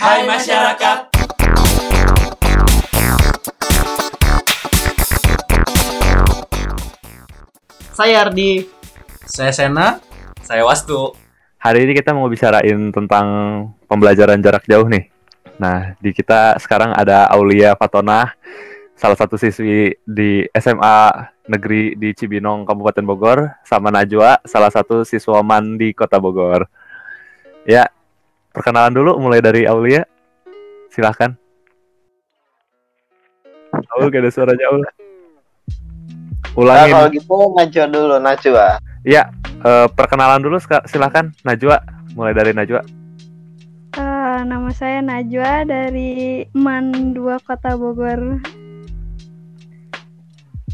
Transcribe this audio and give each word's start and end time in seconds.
Hai 0.00 0.24
masyarakat. 0.24 1.12
Saya 7.92 8.14
Ardi. 8.24 8.64
Saya 9.28 9.52
Sena. 9.52 10.00
Saya 10.40 10.64
Wastu. 10.64 11.12
Hari 11.60 11.84
ini 11.84 11.92
kita 11.92 12.16
mau 12.16 12.32
bicarain 12.32 12.88
tentang 12.88 13.28
pembelajaran 13.92 14.40
jarak 14.40 14.64
jauh 14.64 14.88
nih. 14.88 15.12
Nah, 15.60 15.92
di 16.00 16.16
kita 16.16 16.56
sekarang 16.56 16.96
ada 16.96 17.28
Aulia 17.28 17.76
Fatona, 17.76 18.32
salah 18.96 19.20
satu 19.20 19.36
siswi 19.36 20.00
di 20.08 20.48
SMA 20.56 21.28
Negeri 21.44 21.92
di 22.00 22.16
Cibinong, 22.16 22.64
Kabupaten 22.64 23.04
Bogor, 23.04 23.52
sama 23.68 23.92
Najwa, 23.92 24.40
salah 24.48 24.72
satu 24.72 25.04
siswaman 25.04 25.76
di 25.76 25.92
Kota 25.92 26.16
Bogor. 26.16 26.64
Ya, 27.68 27.92
perkenalan 28.50 28.94
dulu 28.94 29.18
mulai 29.22 29.40
dari 29.42 29.64
Aulia. 29.66 30.02
Silahkan. 30.90 31.34
Aul, 33.70 34.10
gak 34.10 34.26
ada 34.26 34.30
suaranya 34.34 34.66
Aul. 34.74 34.82
Nah, 34.82 34.92
Ulangin. 36.58 36.94
kalau 36.94 37.08
gitu 37.14 37.36
Najwa 37.54 37.84
dulu, 37.86 38.16
Najwa. 38.18 38.66
Ya, 39.06 39.30
eh, 39.62 39.86
perkenalan 39.94 40.42
dulu 40.42 40.58
silahkan 40.90 41.30
Najwa. 41.46 41.78
Mulai 42.18 42.34
dari 42.34 42.50
Najwa. 42.50 42.82
Eh, 43.94 44.40
nama 44.46 44.70
saya 44.74 44.98
Najwa 44.98 45.62
dari 45.62 46.42
MAN 46.54 47.14
2 47.14 47.38
Kota 47.46 47.78
Bogor. 47.78 48.42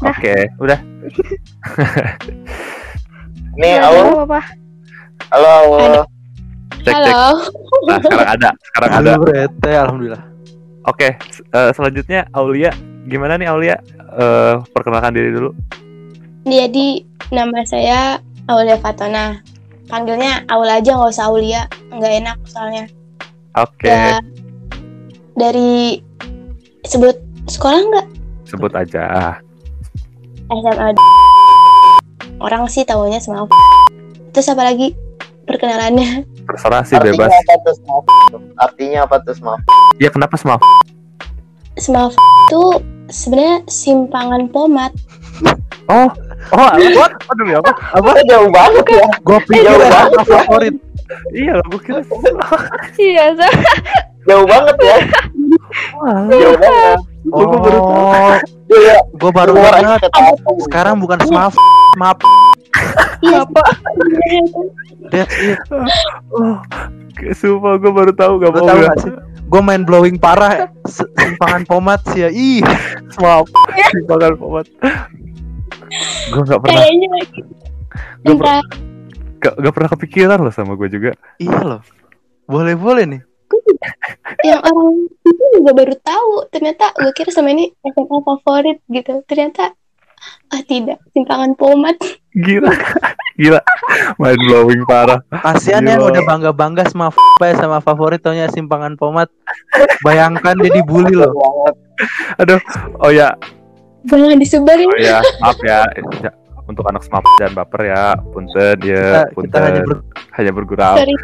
Oke, 0.01 0.49
udah. 0.61 0.77
Nih, 3.57 3.81
Aul. 3.81 4.25
Halo, 5.29 5.49
Aul. 5.65 6.16
Cek, 6.87 6.95
cek. 7.03 7.15
Nah, 7.83 7.97
sekarang 7.99 8.29
ada. 8.29 8.49
Sekarang 8.63 8.89
ada. 8.89 8.97
Halo 8.97 9.11
Brete, 9.19 9.71
alhamdulillah. 9.73 10.23
Oke, 10.83 11.19
s- 11.21 11.43
eh, 11.45 11.71
selanjutnya 11.71 12.31
Aulia. 12.31 12.71
Gimana 13.03 13.35
nih 13.35 13.47
Aulia? 13.47 13.75
Eh, 14.09 14.53
perkenalkan 14.71 15.11
diri 15.11 15.29
dulu. 15.29 15.51
Jadi 16.41 17.03
nama 17.29 17.59
saya 17.61 18.17
Aulia 18.47 18.79
Fatona. 18.79 19.43
Panggilnya 19.85 20.47
Aul 20.47 20.67
aja 20.67 20.95
nggak 20.95 21.11
usah 21.11 21.27
Aulia, 21.27 21.63
nggak 21.89 22.13
enak 22.17 22.37
soalnya. 22.45 22.87
Oke, 23.53 23.87
Ya 23.87 24.19
dari 25.33 25.99
sebut 26.83 27.15
sekolah 27.45 27.79
nggak? 27.81 28.07
sebut 28.45 28.71
aja. 28.73 29.35
SMA. 30.49 30.87
Orang 32.37 32.67
sih 32.67 32.83
tahunya 32.83 33.19
semua. 33.19 33.47
Terus 34.31 34.47
apa 34.47 34.63
lagi 34.63 34.95
perkenalannya? 35.43 36.23
Terserah 36.47 36.83
sih 36.83 36.95
Artinya 36.95 37.13
bebas. 37.13 37.31
apa 37.33 37.53
tuh 37.59 37.73
Smaf? 37.75 38.03
Artinya 38.57 38.99
apa 39.03 39.15
tuh 39.21 39.33
Smaf? 39.35 39.59
Ya 39.97 40.09
kenapa 40.09 40.35
semua? 40.35 40.57
Semua 41.75 42.09
itu 42.09 42.63
sebenarnya 43.07 43.57
simpangan 43.67 44.47
pomat. 44.49 44.91
Oh, 45.87 46.09
oh, 46.51 46.67
what? 46.97 47.11
Aduh 47.31 47.45
ya 47.47 47.57
apa? 47.59 47.71
Apa 47.95 48.09
jauh 48.25 48.49
banget 48.49 48.85
ya? 48.91 49.07
Gue 49.23 49.39
pikir 49.47 49.71
banget. 49.71 50.11
favorit. 50.25 50.75
Iya, 51.31 51.55
gue 51.63 51.79
kira. 51.79 52.01
Iya, 52.99 53.23
so- 53.37 53.57
Jauh 54.27 54.43
banget 54.43 54.75
ya. 54.83 54.97
Jauh 56.27 56.57
banget. 56.59 56.99
Oh, 57.27 57.43
gue 57.43 57.59
baru 57.59 57.79
tahu. 57.79 58.27
Iya, 58.67 58.97
gue 59.15 59.31
baru 59.31 59.51
aku. 59.55 60.51
Sekarang 60.67 60.99
bukan 60.99 61.19
smaf, 61.23 61.55
map. 61.95 62.19
Iya. 63.21 63.41
That's 65.09 65.35
it. 65.41 65.57
Oh, 66.33 66.59
kayak 67.17 67.35
sumpah 67.37 67.77
gue 67.81 67.91
baru 67.91 68.11
tahu 68.13 68.41
gak 68.41 68.51
mau 68.53 68.67
gak 68.67 68.97
sih? 69.01 69.13
Gue 69.47 69.61
main 69.63 69.87
blowing 69.87 70.19
parah. 70.19 70.69
Simpangan 70.85 71.63
pomat 71.63 72.01
sih 72.11 72.27
ya. 72.27 72.29
Ih, 72.29 72.61
Maaf, 73.21 73.47
simpangan 73.95 74.35
pomat. 74.35 74.67
Gue 76.33 76.41
gak 76.43 76.59
pernah, 76.59 76.83
Kayaknya 76.83 77.07
gue 78.27 78.33
entah 78.35 78.59
gak, 79.39 79.53
gak 79.55 79.73
pernah 79.73 79.89
kepikiran 79.95 80.39
loh 80.43 80.53
sama 80.53 80.75
gue 80.75 80.89
juga. 80.91 81.11
iya 81.39 81.59
loh. 81.63 81.81
Boleh-boleh 82.47 83.05
nih. 83.07 83.21
yang 84.43 84.59
orang 84.59 85.07
itu 85.23 85.43
juga 85.59 85.71
baru 85.71 85.95
tahu. 86.03 86.31
Ternyata 86.51 86.91
gue 86.99 87.11
kira 87.15 87.31
sama 87.31 87.55
ini 87.55 87.71
SMA 87.83 88.17
favorit 88.23 88.83
gitu. 88.91 89.23
Ternyata 89.23 89.71
ah 90.47 90.61
tidak 90.63 90.97
simpangan 91.11 91.51
pomat. 91.53 91.95
Gila, 92.31 92.69
gila, 93.35 93.57
main 94.15 94.37
blowing 94.37 94.85
parah. 94.85 95.17
Kasian 95.33 95.83
yang 95.83 95.97
Gila. 95.97 96.09
udah 96.13 96.21
bangga-bangga 96.23 96.85
sama 96.85 97.09
f- 97.09 97.17
ya 97.39 97.57
sama 97.57 97.77
favorit 97.79 98.19
taunya 98.19 98.45
simpangan 98.47 98.93
pomat. 98.93 99.25
Bayangkan 100.01 100.53
dia 100.55 100.71
dibully 100.71 101.11
loh. 101.11 101.33
Aduh, 102.37 102.61
oh 102.99 103.09
ya, 103.09 103.33
Jangan 104.05 104.37
disebarin. 104.37 104.85
oh 104.85 104.97
ya, 104.97 105.17
maaf 105.39 105.57
ya. 105.59 105.81
Ya, 106.21 106.31
Untuk 106.63 106.83
anak 106.83 106.99
smap 107.01 107.23
jangan 107.37 107.57
baper 107.57 107.87
ya, 107.87 108.11
punten 108.27 108.75
Kita, 108.77 108.85
ya, 108.85 109.23
kita 109.23 109.33
punten. 109.33 109.61
hanya 109.63 109.81
ber- 109.81 110.03
hanya 110.35 110.51
bergurau. 110.53 110.95
Sorry, 110.95 111.15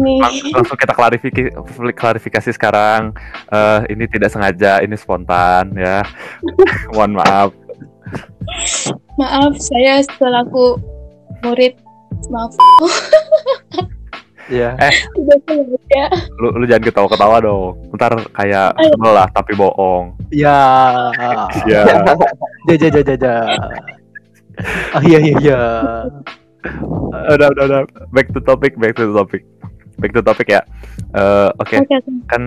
nih. 0.00 0.18
Lang- 0.22 0.54
langsung 0.54 0.78
kita 0.78 0.94
klarifikasi 0.94 1.50
klarifikasi 1.92 2.50
sekarang 2.50 3.10
Eh 3.46 3.80
ini 3.90 4.06
tidak 4.06 4.30
sengaja 4.30 4.80
ini 4.80 4.94
spontan 4.94 5.74
ya 5.74 6.00
mohon 6.94 7.18
maaf 7.18 7.50
Maaf, 9.16 9.56
saya 9.58 10.00
selaku 10.16 10.78
murid 11.42 11.74
maaf 12.28 12.52
ya. 14.48 14.72
tidak 14.78 15.38
sengaja. 15.44 16.04
lu, 16.38 16.48
lu 16.54 16.64
jangan 16.64 16.84
ketawa-ketawa 16.86 17.36
dong 17.42 17.74
ntar 17.94 18.14
kayak 18.32 18.72
Ayo. 18.78 18.94
sebel 18.94 19.12
lah 19.12 19.26
tapi 19.30 19.52
bohong 19.54 20.14
Ya. 20.30 20.58
ya 21.66 21.82
Ja 22.66 22.74
ja 22.78 22.88
ja 22.88 23.02
ja 23.02 23.14
ja. 23.14 23.34
Ah 24.90 25.02
iya 25.04 25.18
iya 25.20 25.34
iya. 25.38 25.60
udah 27.28 27.48
udah 27.52 27.64
udah 27.66 27.80
back 28.10 28.30
to 28.32 28.40
topic 28.40 28.74
back 28.76 28.94
to 28.94 29.06
topic 29.10 29.42
back 29.98 30.10
to 30.10 30.22
topic 30.22 30.48
ya 30.48 30.62
Eh 31.12 31.48
oke 31.58 31.76
Oke, 31.82 31.94
oke. 31.94 32.10
kan 32.26 32.42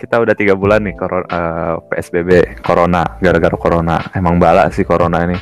kita 0.00 0.16
udah 0.16 0.32
tiga 0.32 0.56
bulan 0.56 0.80
nih 0.80 0.96
korona 0.96 1.28
eh, 1.28 1.74
PSBB 1.92 2.30
corona 2.64 3.04
gara-gara 3.20 3.56
corona. 3.60 4.00
Emang 4.16 4.40
bala 4.40 4.72
sih 4.72 4.88
corona 4.88 5.28
ini. 5.28 5.36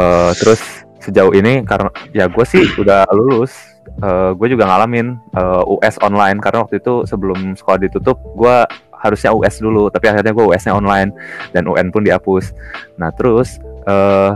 Eh 0.00 0.32
terus 0.40 0.88
sejauh 1.04 1.36
ini 1.36 1.60
karena 1.68 1.92
ya 2.16 2.24
gue 2.32 2.44
sih 2.48 2.64
udah 2.80 3.04
lulus 3.12 3.52
gue 4.38 4.48
juga 4.48 4.64
ngalamin 4.64 5.12
eh, 5.36 5.62
US 5.76 6.00
online. 6.00 6.40
Karena 6.40 6.64
waktu 6.64 6.80
itu 6.80 7.04
sebelum 7.04 7.52
sekolah 7.52 7.78
ditutup 7.84 8.16
gue 8.32 8.56
harusnya 9.02 9.34
US 9.36 9.58
dulu 9.58 9.90
tapi 9.90 10.06
akhirnya 10.08 10.30
gue 10.30 10.46
US-nya 10.46 10.78
online 10.78 11.10
dan 11.52 11.68
UN 11.68 11.92
pun 11.92 12.00
dihapus. 12.00 12.56
Nah 12.96 13.12
terus 13.12 13.60
eh 13.84 14.32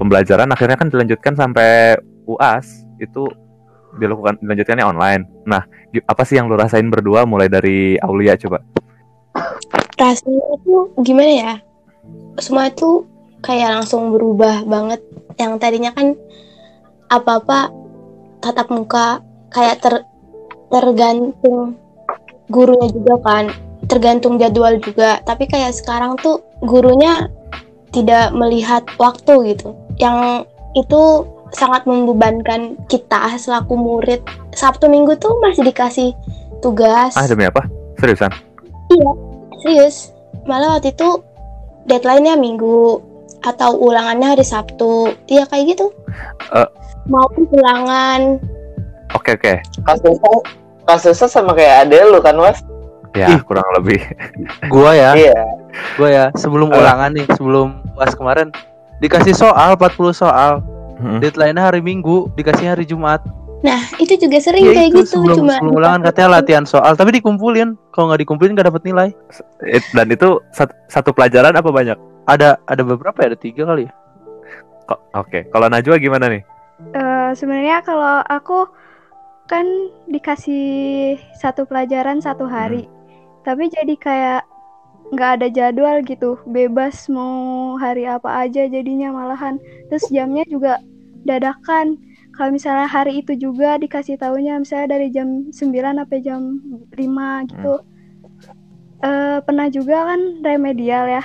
pembelajaran 0.00 0.48
akhirnya 0.50 0.80
kan 0.80 0.88
dilanjutkan 0.88 1.34
sampai 1.38 1.98
UAS 2.24 2.86
itu 2.98 3.26
dilakukan 3.98 4.38
dilanjutkannya 4.42 4.86
online. 4.86 5.22
Nah 5.44 5.62
apa 6.06 6.22
sih 6.26 6.38
yang 6.38 6.46
lu 6.46 6.58
rasain 6.58 6.86
berdua 6.90 7.26
mulai 7.26 7.46
dari 7.50 7.98
Aulia 8.02 8.34
coba 8.38 8.62
Rasanya 9.94 10.44
itu 10.58 10.74
gimana 11.02 11.32
ya? 11.32 11.54
Semua 12.38 12.70
itu 12.70 13.06
kayak 13.42 13.80
langsung 13.80 14.14
berubah 14.14 14.66
banget. 14.66 15.00
Yang 15.38 15.52
tadinya 15.58 15.90
kan 15.94 16.14
apa-apa 17.10 17.70
tatap 18.42 18.68
muka 18.70 19.22
kayak 19.50 19.82
ter 19.82 19.94
tergantung 20.70 21.78
gurunya 22.50 22.88
juga 22.90 23.14
kan, 23.22 23.44
tergantung 23.86 24.38
jadwal 24.38 24.78
juga. 24.78 25.22
Tapi 25.22 25.46
kayak 25.46 25.74
sekarang 25.74 26.18
tuh 26.18 26.42
gurunya 26.62 27.30
tidak 27.94 28.34
melihat 28.34 28.82
waktu 28.98 29.54
gitu. 29.54 29.74
Yang 30.02 30.50
itu 30.74 31.02
sangat 31.54 31.86
membebankan 31.86 32.74
kita 32.90 33.38
selaku 33.38 33.78
murid. 33.78 34.22
Sabtu 34.54 34.90
Minggu 34.90 35.14
tuh 35.18 35.38
masih 35.38 35.62
dikasih 35.62 36.10
tugas. 36.58 37.14
ah 37.14 37.26
demi 37.28 37.44
apa 37.44 37.66
seriusan 38.00 38.32
Serius, 39.64 40.12
malah 40.44 40.76
waktu 40.76 40.92
itu 40.92 41.24
deadline-nya 41.84 42.36
minggu 42.36 43.00
atau 43.40 43.72
ulangannya 43.74 44.36
hari 44.36 44.44
Sabtu. 44.44 45.16
Iya 45.24 45.48
kayak 45.48 45.64
gitu. 45.72 45.86
Eh. 46.52 46.68
Maupun 47.04 47.48
ulangan. 47.50 48.40
oke 49.12 49.30
oke 49.32 49.54
Kasusnya, 49.84 50.34
kasusnya 50.84 51.28
sama 51.28 51.52
kayak 51.52 51.86
ade 51.86 51.96
lu 52.04 52.18
kan, 52.18 52.34
Was? 52.34 52.60
ya 53.14 53.30
Ih. 53.30 53.38
kurang 53.40 53.62
lebih 53.78 54.00
Gua 54.72 54.90
ya, 54.90 55.14
Iya. 55.14 55.38
gua 55.94 56.08
ya 56.10 56.24
sebelum 56.34 56.68
Eh. 56.68 56.76
ulangan 56.76 57.10
nih, 57.12 57.26
sebelum 57.32 57.68
UAS 57.94 58.12
kemarin 58.12 58.50
dikasih 58.98 59.32
soal 59.32 59.76
40 59.76 60.12
soal. 60.12 60.60
Mm-mm. 60.94 61.20
Deadline-nya 61.20 61.62
hari 61.64 61.78
Minggu, 61.78 62.28
dikasih 62.32 62.68
hari 62.68 62.84
Jumat. 62.84 63.22
Nah, 63.64 63.80
itu 63.96 64.20
juga 64.20 64.36
sering 64.44 64.68
Ya 64.68 64.76
kayak 64.76 64.88
itu 64.92 64.98
gitu. 65.00 65.10
sebelum, 65.16 65.36
Cuma 65.40 65.56
sebelum 65.56 65.74
ulangan 65.80 66.00
katanya 66.04 66.30
latihan 66.36 66.64
soal, 66.68 66.92
tapi 67.00 67.16
dikumpulin. 67.16 67.80
Kalau 67.96 68.12
nggak 68.12 68.20
dikumpulin 68.20 68.52
nggak 68.52 68.68
dapat 68.68 68.82
nilai. 68.84 69.08
It- 69.64 69.88
dan 69.96 70.12
itu 70.12 70.36
sat- 70.52 70.76
satu 70.92 71.16
pelajaran 71.16 71.56
apa 71.56 71.72
banyak 71.72 71.96
Ada 72.24 72.56
ada 72.64 72.82
beberapa 72.84 73.20
ya, 73.20 73.32
ada 73.32 73.38
tiga 73.40 73.68
kali 73.68 73.84
ya. 73.84 73.92
Ko- 74.84 75.00
oke 75.12 75.48
kalau 75.48 75.68
Najwa 75.68 75.96
gimana 76.00 76.28
nih 76.28 76.44
Eh, 76.92 77.30
sebenarnya 77.36 77.80
kalau 77.84 78.20
aku 78.24 78.68
kan 79.46 79.64
dikasih 80.08 81.16
satu 81.36 81.68
pelajaran 81.68 82.18
satu 82.18 82.48
hari, 82.48 82.88
tapi 83.44 83.68
jadi 83.70 83.94
kayak 83.94 84.42
nggak 85.12 85.30
ada 85.38 85.46
jadwal 85.52 86.00
gitu, 86.02 86.40
bebas 86.48 87.06
mau 87.12 87.76
hari 87.76 88.08
apa 88.08 88.48
aja 88.48 88.64
jadinya 88.66 89.12
malahan. 89.12 89.60
Terus 89.92 90.08
jamnya 90.10 90.42
juga 90.48 90.80
dadakan. 91.22 92.00
Kalau 92.34 92.50
misalnya 92.50 92.84
hari 92.84 93.22
itu 93.22 93.38
juga 93.38 93.78
dikasih 93.78 94.18
tahunya 94.18 94.58
misalnya 94.58 94.88
dari 94.90 95.06
jam 95.08 95.46
9 95.48 95.54
sampai 95.94 96.18
jam 96.18 96.40
5 96.90 96.98
gitu. 97.46 97.74
Eh, 99.00 99.38
pernah 99.40 99.66
juga 99.68 100.10
kan 100.10 100.20
remedial 100.40 101.06
ya. 101.06 101.22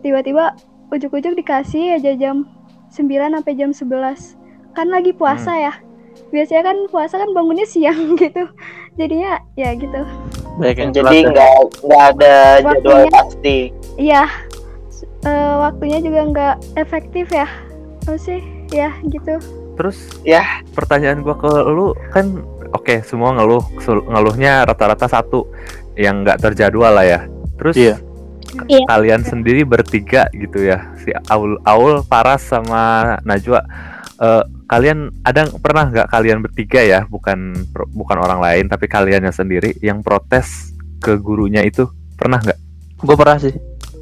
Tiba-tiba 0.00 0.56
ujuk-ujuk 0.88 1.36
dikasih 1.36 2.00
aja 2.00 2.16
jam 2.16 2.48
9 2.88 3.04
sampai 3.30 3.52
jam 3.54 3.70
11. 3.70 4.36
Kan 4.72 4.88
lagi 4.88 5.12
puasa 5.12 5.52
ya. 5.52 5.74
Biasanya 6.30 6.62
kan 6.64 6.76
puasa 6.88 7.20
kan 7.20 7.28
bangunnya 7.32 7.68
siang 7.68 8.14
gitu. 8.22 8.48
Jadinya 8.96 9.36
ya 9.52 9.76
gitu. 9.76 10.00
Banyak 10.56 10.76
yang 10.78 10.90
Jadi 10.92 11.16
ya. 11.18 11.28
nggak 11.28 11.52
nggak 11.82 12.02
ada 12.10 12.34
jadwal 12.62 12.72
Waktunya- 12.72 13.12
pasti. 13.12 13.58
Iya. 13.98 14.24
eh, 15.22 15.54
waktunya 15.60 15.98
juga 16.00 16.20
nggak 16.24 16.54
efektif 16.80 17.28
ya. 17.28 17.44
Apa 18.02 18.16
sih? 18.16 18.40
Ya 18.70 18.96
gitu. 19.04 19.36
Terus 19.82 19.98
Ya. 20.22 20.62
pertanyaan 20.70 21.20
gua 21.20 21.34
ke 21.34 21.50
lu 21.66 21.90
kan 22.08 22.38
oke 22.70 23.02
semua 23.02 23.34
ngeluh 23.34 23.66
ngeluhnya 23.82 24.62
rata-rata 24.62 25.10
satu 25.10 25.50
yang 25.94 26.22
nggak 26.22 26.38
terjadwal 26.38 26.94
lah 26.94 27.02
ya. 27.02 27.20
Terus 27.58 27.74
Iya. 27.74 27.96
Iya. 28.64 28.84
kalian 28.86 29.24
sendiri 29.24 29.64
bertiga 29.64 30.30
gitu 30.30 30.62
ya 30.62 30.94
si 31.00 31.10
Aul 31.26 31.56
Aul 31.64 32.04
Paras 32.04 32.46
sama 32.46 33.16
Najwa 33.22 33.64
Eh, 34.22 34.44
kalian 34.70 35.10
ada 35.26 35.50
pernah 35.58 35.90
nggak 35.90 36.06
kalian 36.06 36.46
bertiga 36.46 36.78
ya 36.78 37.02
bukan 37.10 37.66
bukan 37.90 38.18
orang 38.22 38.38
lain 38.38 38.70
tapi 38.70 38.86
kalian 38.86 39.26
yang 39.26 39.34
sendiri 39.34 39.74
yang 39.82 39.98
protes 39.98 40.70
ke 41.02 41.18
gurunya 41.18 41.66
itu 41.66 41.90
pernah 42.14 42.38
nggak 42.38 42.54
Gue 43.02 43.18
pernah 43.18 43.34
sih. 43.34 43.50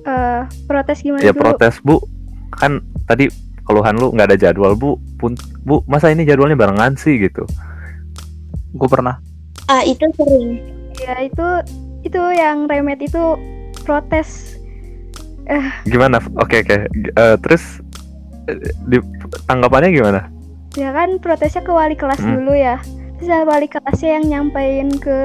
Eh, 0.05 0.43
protes 0.69 1.01
gimana 1.01 1.25
ya 1.25 1.33
dulu? 1.33 1.41
protes 1.41 1.81
bu 1.81 2.05
kan 2.53 2.85
tadi 3.09 3.33
keluhan 3.71 3.95
lu 3.95 4.11
nggak 4.11 4.27
ada 4.27 4.39
jadwal 4.41 4.75
bu 4.75 4.91
pun 5.15 5.33
bu 5.61 5.87
masa 5.87 6.11
ini 6.11 6.23
jadwalnya 6.23 6.59
barengan 6.59 6.95
sih 6.95 7.17
gitu 7.17 7.47
Gue 8.71 8.87
pernah. 8.87 9.19
Ah, 9.67 9.83
itu 9.83 10.07
sering. 10.15 10.63
Ya 10.97 11.15
itu 11.21 11.47
itu 12.03 12.23
yang 12.33 12.67
remet 12.67 12.99
itu 13.01 13.19
protes. 13.83 14.55
gimana 15.83 16.23
oke 16.39 16.63
oke 16.63 16.77
G- 16.87 17.11
eh, 17.11 17.35
terus 17.43 17.83
eh, 18.47 18.55
di 18.87 19.03
tanggapannya 19.45 19.91
gimana 19.91 20.21
Ya 20.73 20.95
kan 20.95 21.19
protesnya 21.19 21.59
ke 21.61 21.73
wali 21.75 21.99
kelas 21.99 22.23
Hmm. 22.23 22.39
dulu 22.39 22.55
ya. 22.55 22.79
Terus 23.21 23.45
wali 23.45 23.69
kelasnya 23.69 24.11
yang 24.17 24.25
nyampein 24.27 24.89
ke 24.97 25.19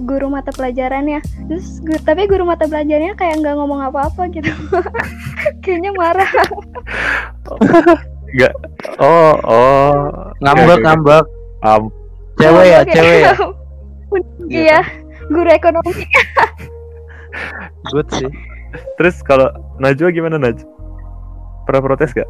guru 0.00 0.30
mata 0.30 0.54
pelajarannya. 0.54 1.18
Terus 1.50 1.82
gu- 1.82 1.98
tapi 2.00 2.24
guru 2.24 2.46
mata 2.46 2.64
pelajarannya 2.64 3.18
kayak 3.18 3.42
nggak 3.42 3.58
ngomong 3.58 3.82
apa-apa 3.82 4.30
gitu. 4.30 4.46
Kayaknya 5.62 5.90
marah. 5.92 6.30
oh 8.96 9.34
oh 9.42 9.90
Ngambek 10.38 10.78
ngambek. 10.80 11.24
um, 11.62 11.90
Cewek 12.38 12.64
ya, 12.64 12.80
Kayak- 12.80 12.94
cewek 12.94 13.18
ya. 13.20 13.34
Iya, 14.52 14.80
guru 15.26 15.48
ekonomi. 15.48 16.04
Good 17.90 18.08
sih. 18.12 18.30
terus 18.96 19.20
kalau 19.20 19.48
Najwa 19.76 20.08
gimana 20.08 20.36
Naj 20.36 20.60
pernah 21.64 21.80
protes 21.82 22.12
gak 22.12 22.28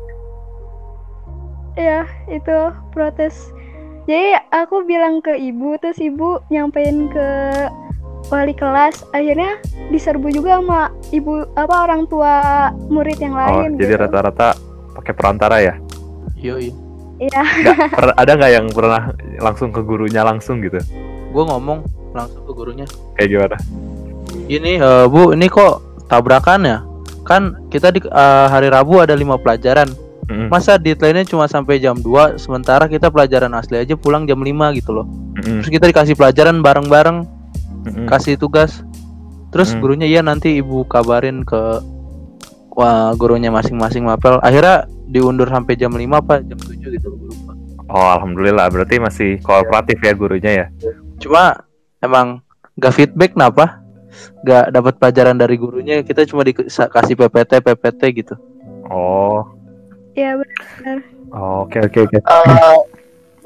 Ya, 1.74 2.02
itu 2.26 2.54
protes. 2.90 3.50
Jadi 4.02 4.34
aku 4.50 4.82
bilang 4.82 5.22
ke 5.22 5.38
ibu, 5.38 5.78
terus 5.78 6.02
ibu 6.02 6.42
nyampein 6.50 7.06
ke 7.06 7.28
wali 8.28 8.50
kelas. 8.52 9.06
Akhirnya 9.10 9.62
diserbu 9.88 10.26
juga 10.30 10.58
sama 10.58 10.90
ibu 11.10 11.46
apa 11.54 11.86
orang 11.86 12.10
tua 12.10 12.34
murid 12.88 13.18
yang 13.18 13.34
oh 13.34 13.40
lain. 13.62 13.78
jadi 13.78 13.94
gitu. 13.94 14.02
rata-rata 14.02 14.48
pakai 14.98 15.12
perantara 15.14 15.56
ya. 15.62 15.74
Iya. 16.42 16.58
Nggak, 17.22 17.78
per- 18.02 18.16
ada 18.18 18.32
nggak 18.34 18.52
yang 18.52 18.66
pernah 18.74 19.02
langsung 19.38 19.70
ke 19.70 19.78
gurunya 19.78 20.26
langsung 20.26 20.58
gitu 20.58 20.82
Gue 21.30 21.44
ngomong 21.46 21.86
langsung 22.10 22.42
ke 22.42 22.50
gurunya. 22.50 22.82
kayak 23.14 23.30
gimana 23.30 23.56
Ini 24.50 24.72
eh, 24.82 25.06
Bu, 25.06 25.30
ini 25.30 25.46
kok 25.46 26.02
tabrakan 26.10 26.66
ya? 26.66 26.78
Kan 27.22 27.70
kita 27.70 27.94
di 27.94 28.02
eh, 28.02 28.46
hari 28.50 28.66
Rabu 28.66 28.98
ada 28.98 29.14
lima 29.14 29.38
pelajaran. 29.38 29.86
Mm-mm, 30.22 30.48
Masa 30.48 30.78
deadline-nya 30.78 31.26
cuma 31.26 31.50
sampai 31.50 31.82
jam 31.82 31.98
2 31.98 32.38
sementara 32.38 32.86
kita 32.86 33.10
pelajaran 33.10 33.50
asli 33.58 33.82
aja 33.82 33.98
pulang 33.98 34.22
jam 34.22 34.38
5 34.38 34.78
gitu 34.78 34.90
loh. 34.94 35.06
mm-mm, 35.34 35.60
Terus 35.62 35.70
kita 35.70 35.90
dikasih 35.90 36.14
pelajaran 36.14 36.62
bareng-bareng, 36.62 37.26
mm-mm. 37.90 38.06
kasih 38.06 38.38
tugas. 38.38 38.86
Terus 39.50 39.74
Hmm. 39.74 39.82
gurunya 39.82 40.06
iya 40.08 40.22
nanti 40.22 40.56
ibu 40.56 40.86
kabarin 40.86 41.42
ke 41.44 41.82
wah, 42.72 43.12
gurunya 43.12 43.52
masing-masing 43.52 44.06
mapel. 44.06 44.40
Akhirnya 44.40 44.86
diundur 45.10 45.44
sampai 45.44 45.76
jam 45.76 45.92
5 45.92 46.08
apa 46.16 46.40
jam 46.40 46.56
7 46.56 46.88
gitu 46.88 47.12
lupa. 47.12 47.52
oh 47.92 48.08
alhamdulillah 48.16 48.64
berarti 48.72 48.96
masih 48.96 49.30
kooperatif 49.44 50.00
ya 50.00 50.16
gurunya 50.16 50.52
ya 50.64 50.66
Cuma 51.20 51.52
emang 52.00 52.40
gak 52.80 52.96
feedback 52.96 53.36
kenapa? 53.36 53.84
Gak 54.40 54.72
dapat 54.72 54.96
pelajaran 54.96 55.36
dari 55.36 55.60
gurunya, 55.60 56.00
kita 56.00 56.24
cuma 56.24 56.40
dikasih 56.42 56.88
PPT 57.12 57.60
PPT 57.60 58.00
gitu. 58.24 58.34
oh 58.88 59.44
Iya 60.12 60.36
benar. 60.36 60.98
oh, 61.32 61.64
oke 61.64 61.78
oke 61.88 61.98
oke 62.04 62.18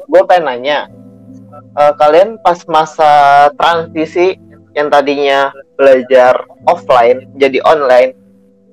gue 0.06 0.22
pengen 0.30 0.46
nanya, 0.46 0.78
eh, 1.78 1.92
kalian 1.98 2.38
pas 2.40 2.62
masa 2.70 3.12
transisi 3.58 4.38
yang 4.78 4.86
tadinya 4.86 5.50
belajar 5.74 6.46
offline 6.70 7.26
jadi 7.36 7.58
online, 7.66 8.14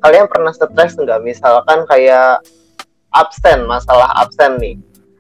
kalian 0.06 0.30
pernah 0.30 0.54
stres 0.54 0.94
nggak? 0.94 1.26
Misalkan 1.26 1.90
kayak 1.90 2.44
absen, 3.14 3.66
masalah 3.66 4.10
absen 4.22 4.62
nih. 4.62 4.76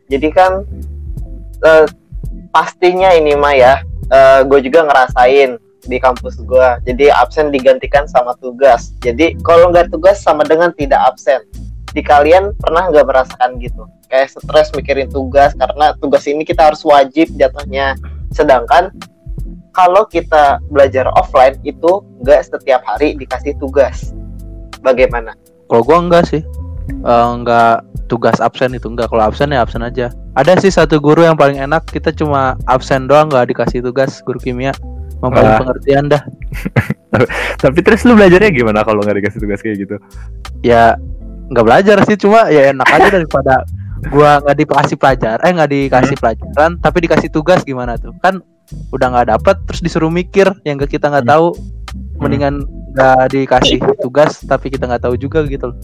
Jadi 0.09 0.29
kan 0.29 0.65
eh, 1.65 1.85
pastinya 2.53 3.09
ini 3.13 3.33
mah 3.33 3.53
ya, 3.57 3.73
gue 4.45 4.59
juga 4.61 4.85
ngerasain 4.85 5.57
di 5.89 5.97
kampus 5.97 6.37
gue. 6.45 6.69
Jadi 6.85 7.09
absen 7.09 7.49
digantikan 7.49 8.05
sama 8.05 8.37
tugas. 8.37 8.93
Jadi 9.01 9.33
kalau 9.41 9.73
nggak 9.73 9.89
tugas 9.89 10.21
sama 10.21 10.45
dengan 10.45 10.69
tidak 10.77 11.01
absen 11.09 11.41
di 11.93 12.01
kalian 12.01 12.57
pernah 12.57 12.89
nggak 12.89 13.05
merasakan 13.05 13.61
gitu 13.61 13.85
kayak 14.09 14.33
stres 14.33 14.73
mikirin 14.73 15.09
tugas 15.09 15.53
karena 15.53 15.93
tugas 16.01 16.25
ini 16.25 16.41
kita 16.41 16.73
harus 16.73 16.81
wajib 16.81 17.29
jatuhnya 17.37 17.93
sedangkan 18.33 18.89
kalau 19.73 20.05
kita 20.05 20.61
belajar 20.69 21.09
offline 21.17 21.57
itu 21.65 22.01
nggak 22.21 22.45
setiap 22.45 22.81
hari 22.85 23.17
dikasih 23.17 23.57
tugas 23.57 24.13
bagaimana 24.81 25.33
Kalau 25.71 25.81
gua 25.81 25.97
enggak 26.05 26.29
sih. 26.29 26.43
Eh, 26.85 27.27
enggak 27.33 27.81
tugas 28.05 28.37
absen 28.37 28.77
itu 28.77 28.85
enggak 28.85 29.09
kalau 29.09 29.25
absen 29.25 29.49
ya 29.49 29.63
absen 29.65 29.81
aja. 29.81 30.13
Ada 30.37 30.59
sih 30.61 30.69
satu 30.69 31.01
guru 31.01 31.25
yang 31.25 31.33
paling 31.33 31.57
enak 31.57 31.87
kita 31.89 32.13
cuma 32.13 32.53
absen 32.69 33.09
doang 33.09 33.31
nggak 33.31 33.49
dikasih 33.49 33.81
tugas 33.81 34.21
guru 34.21 34.37
kimia. 34.37 34.75
Wah. 35.23 35.55
pengertian 35.63 36.11
dah. 36.11 36.21
tapi 37.63 37.79
terus 37.85 38.03
lu 38.03 38.17
belajarnya 38.17 38.51
gimana 38.51 38.81
kalau 38.81 39.05
nggak 39.05 39.21
dikasih 39.21 39.39
tugas 39.45 39.61
kayak 39.61 39.85
gitu 39.85 39.95
Ya 40.65 40.97
nggak 41.51 41.65
belajar 41.65 41.97
sih 42.07 42.15
cuma 42.19 42.47
ya 42.47 42.71
enak 42.71 42.87
aja 42.87 43.07
daripada 43.19 43.53
gua 44.11 44.43
nggak 44.43 44.57
dikasih 44.63 44.97
pelajar 44.99 45.39
eh 45.43 45.51
nggak 45.51 45.71
dikasih 45.71 46.15
pelajaran 46.19 46.71
tapi 46.79 46.97
dikasih 47.07 47.29
tugas 47.31 47.63
gimana 47.63 47.95
tuh? 47.99 48.15
Kan 48.19 48.43
udah 48.89 49.07
nggak 49.11 49.27
dapet 49.33 49.55
terus 49.67 49.81
disuruh 49.83 50.11
mikir 50.11 50.47
yang 50.63 50.79
nggak 50.79 50.91
kita 50.95 51.11
nggak 51.11 51.27
tahu 51.27 51.51
mendingan 52.19 52.63
nggak 52.93 53.33
dikasih 53.33 53.79
tugas 53.99 54.39
tapi 54.45 54.71
kita 54.71 54.87
nggak 54.87 55.03
tahu 55.03 55.15
juga 55.19 55.43
gitu 55.47 55.71
loh. 55.73 55.77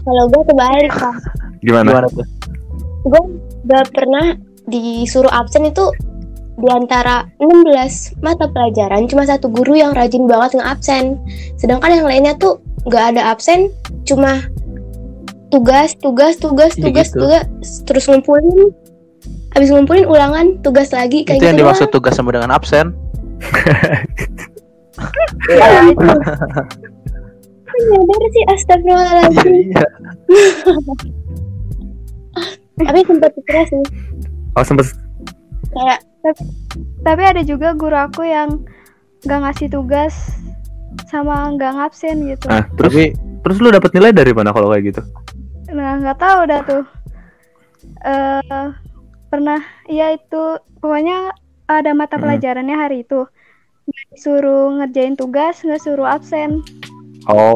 Kalau 0.00 0.24
gue 0.32 0.42
kebalik, 0.48 0.92
Pak. 0.96 1.16
gimana, 1.60 1.86
gimana 1.92 2.08
tuh? 2.08 2.26
Gue 3.04 3.22
gak 3.68 3.92
pernah 3.92 4.32
disuruh 4.64 5.28
absen 5.28 5.68
itu 5.68 5.92
di 6.60 6.68
antara 6.68 7.24
16 7.40 8.20
mata 8.20 8.46
pelajaran 8.46 9.08
cuma 9.08 9.24
satu 9.24 9.48
guru 9.48 9.74
yang 9.74 9.96
rajin 9.96 10.28
banget 10.28 10.60
nge-absen. 10.60 11.16
Sedangkan 11.56 11.90
yang 11.96 12.06
lainnya 12.06 12.34
tuh 12.36 12.60
gak 12.86 13.16
ada 13.16 13.32
absen, 13.32 13.72
cuma 14.04 14.44
tugas, 15.48 15.96
tugas, 15.98 16.36
tugas, 16.36 16.76
Iya 16.76 16.82
tugas, 16.86 17.08
gitu. 17.10 17.24
tugas, 17.26 17.46
terus 17.84 18.04
ngumpulin. 18.06 18.70
Habis 19.50 19.74
ngumpulin 19.74 20.06
ulangan, 20.06 20.62
tugas 20.62 20.94
lagi 20.94 21.26
kayak 21.26 21.42
itu 21.42 21.46
yang 21.50 21.58
gitu 21.58 21.64
dimaksud 21.66 21.88
tugas 21.90 22.14
sama 22.14 22.30
dengan 22.30 22.54
absen 22.54 22.94
Ya, 25.50 25.90
itu. 25.90 26.06
nyadar 27.80 28.22
sih 28.30 28.44
astagfirullahaladzim. 28.52 29.54
iya 29.72 29.84
Tapi 32.86 33.00
sempat 33.04 33.30
stres 33.36 33.68
sih. 33.68 33.84
oh 34.54 34.64
sempet 34.64 34.86
Kayak 35.70 35.98
Tapi 37.00 37.22
ada 37.22 37.42
juga 37.42 37.72
guru 37.72 37.96
aku 37.96 38.22
yang 38.22 38.60
nggak 39.20 39.40
ngasih 39.42 39.68
tugas 39.68 40.14
sama 41.06 41.48
nggak 41.50 41.72
ngabsen 41.72 42.24
gitu. 42.26 42.46
nah 42.46 42.64
terus 42.72 42.92
tapi 42.92 43.04
terus 43.40 43.58
lu 43.58 43.68
dapat 43.68 43.90
nilai 43.92 44.12
dari 44.12 44.32
mana 44.32 44.50
kalau 44.50 44.68
kayak 44.68 44.84
gitu 44.86 45.02
Nah 45.70 45.96
nggak 45.96 46.18
tahu 46.18 46.40
dah 46.44 46.60
tuh. 46.62 46.84
Eh 48.02 48.66
pernah 49.26 49.60
ya 49.86 50.10
itu 50.10 50.42
pokoknya 50.78 51.30
ada 51.66 51.90
mata 51.92 52.14
Hmm. 52.14 52.24
pelajarannya 52.24 52.74
hari 52.74 52.96
itu 53.00 53.22
nggak 53.82 54.04
disuruh 54.10 54.76
ngerjain 54.76 55.14
tugas 55.14 55.60
nggak 55.60 55.78
suruh 55.78 56.08
absen 56.08 56.60
Oh, 57.26 57.54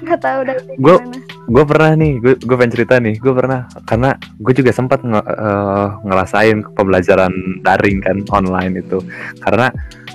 nggak 0.00 0.20
tahu 0.20 0.40
dari 0.42 0.60
Gua- 0.76 1.00
gimana 1.00 1.18
gue 1.44 1.64
pernah 1.68 1.92
nih, 1.92 2.12
gue 2.24 2.34
gue 2.40 2.56
pengen 2.56 2.72
cerita 2.72 2.96
nih, 2.96 3.20
gue 3.20 3.32
pernah 3.36 3.68
karena 3.84 4.16
gue 4.40 4.52
juga 4.56 4.72
sempat 4.72 5.04
nge- 5.04 5.28
eh, 5.28 5.88
ngerasain 6.08 6.64
pembelajaran 6.72 7.32
daring 7.60 8.00
kan 8.00 8.16
online 8.32 8.80
itu, 8.80 9.04
karena 9.44 9.68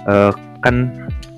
eh, 0.09 0.31
kan 0.65 0.89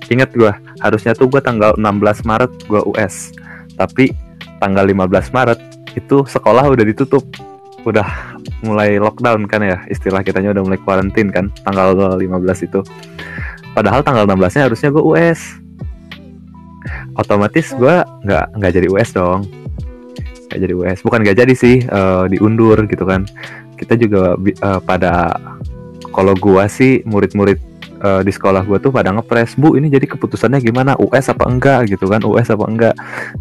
inget 0.08 0.32
gue 0.32 0.52
harusnya 0.80 1.12
tuh 1.12 1.28
gue 1.28 1.40
tanggal 1.44 1.76
16 1.76 2.24
Maret 2.24 2.52
gue 2.68 2.80
US, 2.88 3.36
tapi 3.76 4.16
tanggal 4.64 4.88
15 4.88 5.32
Maret 5.36 5.60
itu 5.92 6.24
sekolah 6.24 6.72
udah 6.72 6.84
ditutup, 6.88 7.24
udah 7.84 8.08
mulai 8.64 8.96
lockdown 8.96 9.44
kan 9.44 9.60
ya, 9.60 9.76
istilah 9.92 10.24
kitanya 10.24 10.56
udah 10.56 10.64
mulai 10.64 10.80
kuarantin 10.80 11.28
kan, 11.28 11.52
tanggal 11.68 12.16
15 12.16 12.64
itu, 12.64 12.80
padahal 13.76 14.00
tanggal 14.00 14.24
16 14.24 14.56
nya 14.56 14.62
harusnya 14.72 14.88
gue 14.88 15.04
US, 15.04 15.60
otomatis 17.20 17.76
gue 17.76 17.94
nggak 18.24 18.56
nggak 18.56 18.72
jadi 18.72 18.88
US 18.88 19.12
dong 19.12 19.44
nggak 20.52 20.62
jadi 20.68 20.74
US 20.76 20.98
bukan 21.00 21.18
nggak 21.24 21.38
jadi 21.40 21.54
sih 21.56 21.76
eh, 21.80 22.24
diundur 22.28 22.76
gitu 22.84 23.08
kan. 23.08 23.24
Kita 23.80 23.96
juga 23.96 24.36
eh, 24.36 24.80
pada 24.84 25.32
kalau 26.12 26.36
gua 26.36 26.68
sih 26.68 27.00
murid-murid 27.08 27.56
eh, 28.04 28.20
di 28.20 28.32
sekolah 28.32 28.68
gua 28.68 28.76
tuh 28.76 28.92
pada 28.92 29.16
ngepres 29.16 29.56
bu 29.56 29.80
ini 29.80 29.88
jadi 29.88 30.04
keputusannya 30.04 30.60
gimana? 30.60 30.92
US 31.00 31.32
apa 31.32 31.48
enggak? 31.48 31.88
gitu 31.88 32.04
kan 32.04 32.20
US 32.28 32.52
apa 32.52 32.68
enggak? 32.68 32.94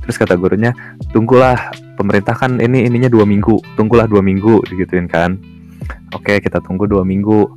Terus 0.07 0.15
kata 0.15 0.39
gurunya 0.39 0.71
tunggulah 1.11 1.75
pemerintah 1.99 2.31
kan 2.31 2.63
ini 2.63 2.87
ininya 2.87 3.11
dua 3.11 3.27
minggu 3.27 3.59
tunggulah 3.75 4.07
dua 4.07 4.23
minggu 4.23 4.63
digituin 4.71 5.11
kan. 5.11 5.35
Oke 6.15 6.39
kita 6.39 6.63
tunggu 6.63 6.87
dua 6.87 7.03
minggu 7.03 7.51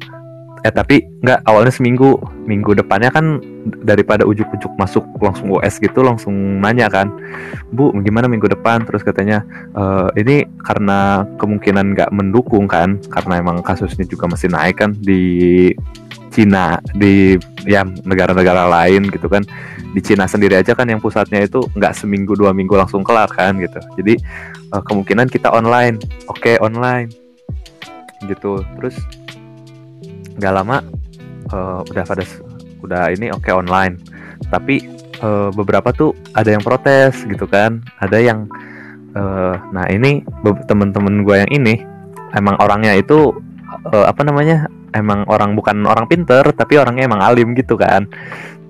eh 0.64 0.72
tapi 0.72 1.04
nggak 1.20 1.44
awalnya 1.44 1.68
seminggu. 1.68 2.16
Minggu 2.48 2.72
depannya 2.72 3.12
kan 3.12 3.40
daripada 3.84 4.24
ujuk-ujuk 4.24 4.72
masuk 4.80 5.04
langsung 5.20 5.52
US 5.52 5.76
gitu 5.80 6.04
langsung 6.04 6.60
nanya 6.60 6.88
kan 6.92 7.08
bu 7.72 7.92
gimana 8.00 8.28
minggu 8.28 8.48
depan? 8.48 8.88
Terus 8.88 9.04
katanya 9.04 9.44
"Eh, 9.76 10.08
ini 10.24 10.36
karena 10.64 11.28
kemungkinan 11.36 11.92
nggak 11.92 12.10
mendukung 12.16 12.64
kan 12.64 12.96
karena 13.12 13.44
emang 13.44 13.60
kasusnya 13.60 14.08
juga 14.08 14.24
masih 14.24 14.48
naik 14.48 14.80
kan 14.80 14.96
di 14.96 15.72
Cina 16.32 16.80
di 16.96 17.38
ya 17.68 17.84
negara-negara 17.84 18.64
lain 18.66 19.12
gitu 19.12 19.28
kan. 19.28 19.44
Di 19.94 20.00
Cina 20.02 20.24
sendiri 20.26 20.58
aja 20.58 20.72
kan 20.72 20.88
yang 20.88 20.98
pusatnya 20.98 21.44
itu 21.44 21.60
nggak 21.76 21.92
seminggu 21.94 22.34
dua 22.34 22.50
minggu 22.56 22.74
langsung 22.74 23.04
kelar 23.04 23.28
kan 23.28 23.60
gitu. 23.60 23.78
Jadi 24.00 24.16
eh, 24.72 24.82
kemungkinan 24.88 25.28
kita 25.28 25.52
online. 25.52 26.00
Oke 26.32 26.56
online. 26.58 27.12
Gitu. 28.24 28.64
Terus 28.80 28.96
nggak 30.38 30.54
lama 30.54 30.82
eh, 31.50 31.80
udah 31.90 32.04
pada 32.04 32.24
udah 32.84 33.02
ini 33.14 33.32
oke 33.32 33.48
online. 33.50 33.98
Tapi 34.50 34.74
eh, 35.22 35.48
beberapa 35.54 35.90
tuh 35.94 36.12
ada 36.34 36.50
yang 36.52 36.62
protes 36.62 37.24
gitu 37.24 37.46
kan. 37.48 37.80
Ada 38.02 38.18
yang 38.20 38.46
eh, 39.14 39.54
nah 39.72 39.86
ini 39.88 40.22
temen-temen 40.68 41.22
gue 41.22 41.36
yang 41.46 41.52
ini 41.52 41.74
emang 42.34 42.58
orangnya 42.58 42.92
itu 42.98 43.32
eh, 43.92 44.06
apa 44.06 44.22
namanya 44.26 44.66
emang 44.94 45.26
orang 45.26 45.58
bukan 45.58 45.82
orang 45.86 46.06
pinter 46.06 46.46
tapi 46.54 46.78
orangnya 46.78 47.06
emang 47.08 47.22
alim 47.22 47.54
gitu 47.54 47.78
kan. 47.78 48.06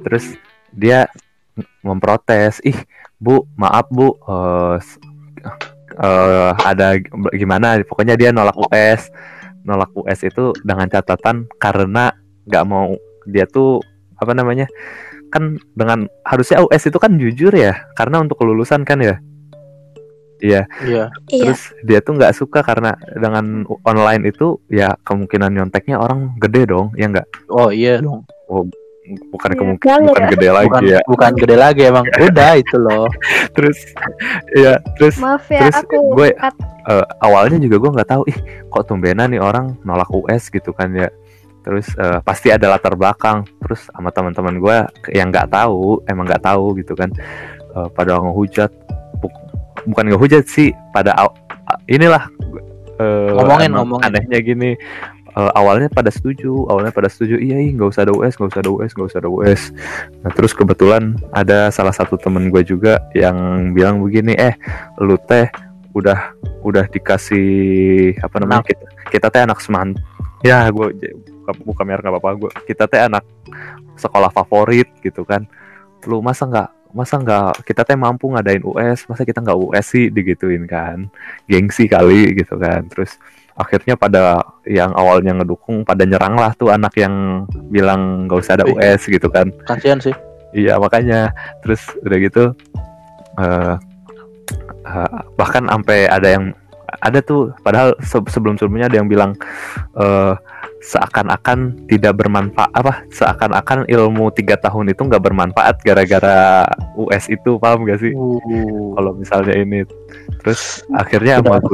Terus 0.04 0.36
dia 0.74 1.08
memprotes 1.86 2.58
ih 2.66 2.76
bu 3.22 3.46
maaf 3.54 3.86
bu 3.88 4.14
s- 4.82 4.98
eh, 5.96 6.50
ada 6.60 6.98
gimana? 7.32 7.78
Pokoknya 7.86 8.18
dia 8.18 8.30
nolak 8.34 8.56
US 8.58 9.08
nolak 9.64 9.90
US 9.96 10.20
itu 10.24 10.52
dengan 10.62 10.86
catatan 10.88 11.48
karena 11.58 12.12
nggak 12.46 12.64
mau 12.68 12.92
dia 13.24 13.48
tuh 13.48 13.80
apa 14.20 14.36
namanya 14.36 14.68
kan 15.32 15.58
dengan 15.74 16.06
harusnya 16.22 16.62
US 16.62 16.84
itu 16.86 16.98
kan 17.00 17.16
jujur 17.18 17.50
ya 17.50 17.74
karena 17.98 18.22
untuk 18.22 18.38
kelulusan 18.38 18.84
kan 18.86 19.00
ya 19.02 19.16
iya 20.44 20.62
Iya. 20.84 21.08
Iya. 21.32 21.44
terus 21.48 21.72
dia 21.88 21.98
tuh 22.04 22.20
nggak 22.20 22.36
suka 22.36 22.60
karena 22.60 22.92
dengan 23.16 23.64
online 23.88 24.28
itu 24.28 24.60
ya 24.68 24.92
kemungkinan 25.08 25.56
nyonteknya 25.56 25.96
orang 25.96 26.36
gede 26.36 26.68
dong 26.68 26.92
ya 26.94 27.08
nggak 27.08 27.26
Oh 27.48 27.72
iya 27.72 27.98
dong. 28.04 28.28
Bukan 29.04 29.50
Iya, 29.50 29.58
kemungkinan 29.58 30.00
bukan 30.02 30.22
ya. 30.22 30.30
gede 30.32 30.48
lagi 30.48 30.66
Bukan 30.66 30.82
ya 30.86 31.00
bukan 31.04 31.32
gede 31.36 31.56
lagi 31.56 31.80
emang. 31.84 32.04
Udah 32.26 32.50
itu 32.54 32.76
loh. 32.76 33.06
terus 33.52 33.78
ya 34.52 34.72
terus 34.96 35.14
maaf 35.16 35.44
ya 35.46 35.60
Terus 35.62 35.76
aku 35.78 35.96
gue- 36.14 36.32
cut. 36.34 36.54
eh, 36.84 37.04
awalnya 37.20 37.58
juga 37.58 37.76
gue 37.78 37.90
nggak 37.92 38.10
tahu 38.10 38.22
ih 38.26 38.38
kok 38.66 38.84
tumbenan 38.84 39.28
nih 39.28 39.38
orang 39.38 39.76
nolak 39.82 40.08
US 40.10 40.48
gitu 40.48 40.72
kan 40.72 40.88
ya 40.90 41.08
terus 41.60 41.88
eh, 41.94 42.20
pasti 42.20 42.48
ada 42.48 42.68
latar 42.68 42.92
belakang 42.92 43.44
terus 43.58 43.86
sama 43.86 44.08
teman-teman 44.08 44.56
gue 44.56 44.76
yang 45.10 45.28
nggak 45.28 45.48
tahu 45.48 46.00
emang 46.04 46.24
nggak 46.24 46.42
tahu 46.42 46.76
gitu 46.76 46.92
kan 46.92 47.08
eh, 47.70 47.88
pada 47.90 48.16
ngehujat 48.18 48.68
Buk- 49.16 49.44
bukan 49.86 50.04
ngehujat 50.06 50.44
sih 50.44 50.72
pada 50.90 51.12
inilah 51.86 52.24
eh, 52.96 53.30
Ngomongin, 53.32 53.70
ngomongin. 53.72 54.04
anehnya 54.06 54.38
gini 54.40 54.70
eh, 55.34 55.50
awalnya 55.58 55.90
pada 55.90 56.10
setuju 56.10 56.66
awalnya 56.70 56.94
pada 56.94 57.10
setuju 57.10 57.38
iya 57.38 57.58
ih 57.58 57.74
nggak 57.74 57.90
usah 57.90 58.02
ada 58.06 58.14
US 58.14 58.34
nggak 58.38 58.50
usah 58.54 58.60
ada 58.62 58.70
US 58.70 58.90
nggak 58.94 59.08
usah 59.10 59.20
ada 59.20 59.30
US 59.30 59.62
nah 60.22 60.30
terus 60.32 60.52
kebetulan 60.54 61.18
ada 61.34 61.68
salah 61.74 61.92
satu 61.92 62.14
temen 62.16 62.48
gue 62.48 62.62
juga 62.62 63.02
yang 63.12 63.70
bilang 63.74 64.00
begini 64.00 64.34
eh 64.38 64.54
lu 65.02 65.18
teh 65.28 65.46
udah 65.94 66.34
udah 66.66 66.90
dikasih 66.90 68.18
apa 68.18 68.42
namanya 68.42 68.66
kita, 68.66 68.84
kita 69.14 69.26
teh 69.30 69.42
anak 69.46 69.62
seman 69.62 69.94
ya 70.42 70.66
gue 70.68 70.90
buka, 71.44 71.52
buka 71.62 71.82
merek 71.84 72.02
nggak 72.02 72.14
apa-apa 72.18 72.30
gue 72.40 72.50
kita 72.66 72.84
teh 72.88 73.00
anak 73.04 73.24
sekolah 73.98 74.30
favorit 74.30 74.88
gitu 75.00 75.22
kan. 75.22 75.46
Lu 76.04 76.20
masa 76.20 76.46
nggak 76.46 76.70
masa 76.94 77.18
nggak 77.18 77.66
kita 77.66 77.82
teh 77.82 77.98
mampu 77.98 78.30
ngadain 78.30 78.62
US 78.62 79.06
masa 79.10 79.22
kita 79.26 79.42
nggak 79.42 79.58
US 79.58 79.86
sih? 79.94 80.10
Digituin 80.10 80.66
kan. 80.68 81.08
Gengsi 81.46 81.86
kali 81.86 82.34
gitu 82.36 82.58
kan. 82.58 82.86
Terus 82.90 83.16
akhirnya 83.54 83.94
pada 83.94 84.42
yang 84.66 84.90
awalnya 84.98 85.42
ngedukung 85.42 85.86
pada 85.86 86.02
nyerang 86.02 86.34
lah 86.34 86.50
tuh 86.58 86.74
anak 86.74 86.94
yang 86.98 87.46
bilang 87.70 88.26
nggak 88.26 88.40
usah 88.42 88.58
ada 88.58 88.66
Wih. 88.66 88.74
US 88.78 89.06
gitu 89.06 89.30
kan 89.30 89.50
Kasihan 89.66 90.02
sih. 90.02 90.14
Iya 90.54 90.78
makanya 90.78 91.34
terus 91.62 91.82
udah 92.06 92.18
gitu 92.18 92.44
eh 93.38 93.74
eh, 94.86 95.18
bahkan 95.38 95.66
sampai 95.66 96.06
ada 96.06 96.28
yang 96.30 96.44
ada 97.02 97.18
tuh 97.18 97.50
padahal 97.66 97.98
sebelum 98.06 98.54
sebelumnya 98.54 98.86
ada 98.86 98.98
yang 99.02 99.10
bilang 99.10 99.34
eh 99.98 100.34
seakan-akan 100.84 101.88
tidak 101.88 102.12
bermanfaat 102.20 102.68
apa 102.76 103.08
seakan-akan 103.08 103.88
ilmu 103.88 104.28
tiga 104.36 104.60
tahun 104.60 104.92
itu 104.92 105.00
nggak 105.00 105.24
bermanfaat 105.24 105.80
gara-gara 105.80 106.68
US 107.00 107.24
itu 107.32 107.56
paham 107.56 107.88
gak 107.88 108.04
sih 108.04 108.12
Uh. 108.12 108.92
kalau 108.92 109.16
misalnya 109.16 109.56
ini 109.56 109.88
terus 110.44 110.84
akhirnya 110.92 111.40
Udah. 111.40 111.64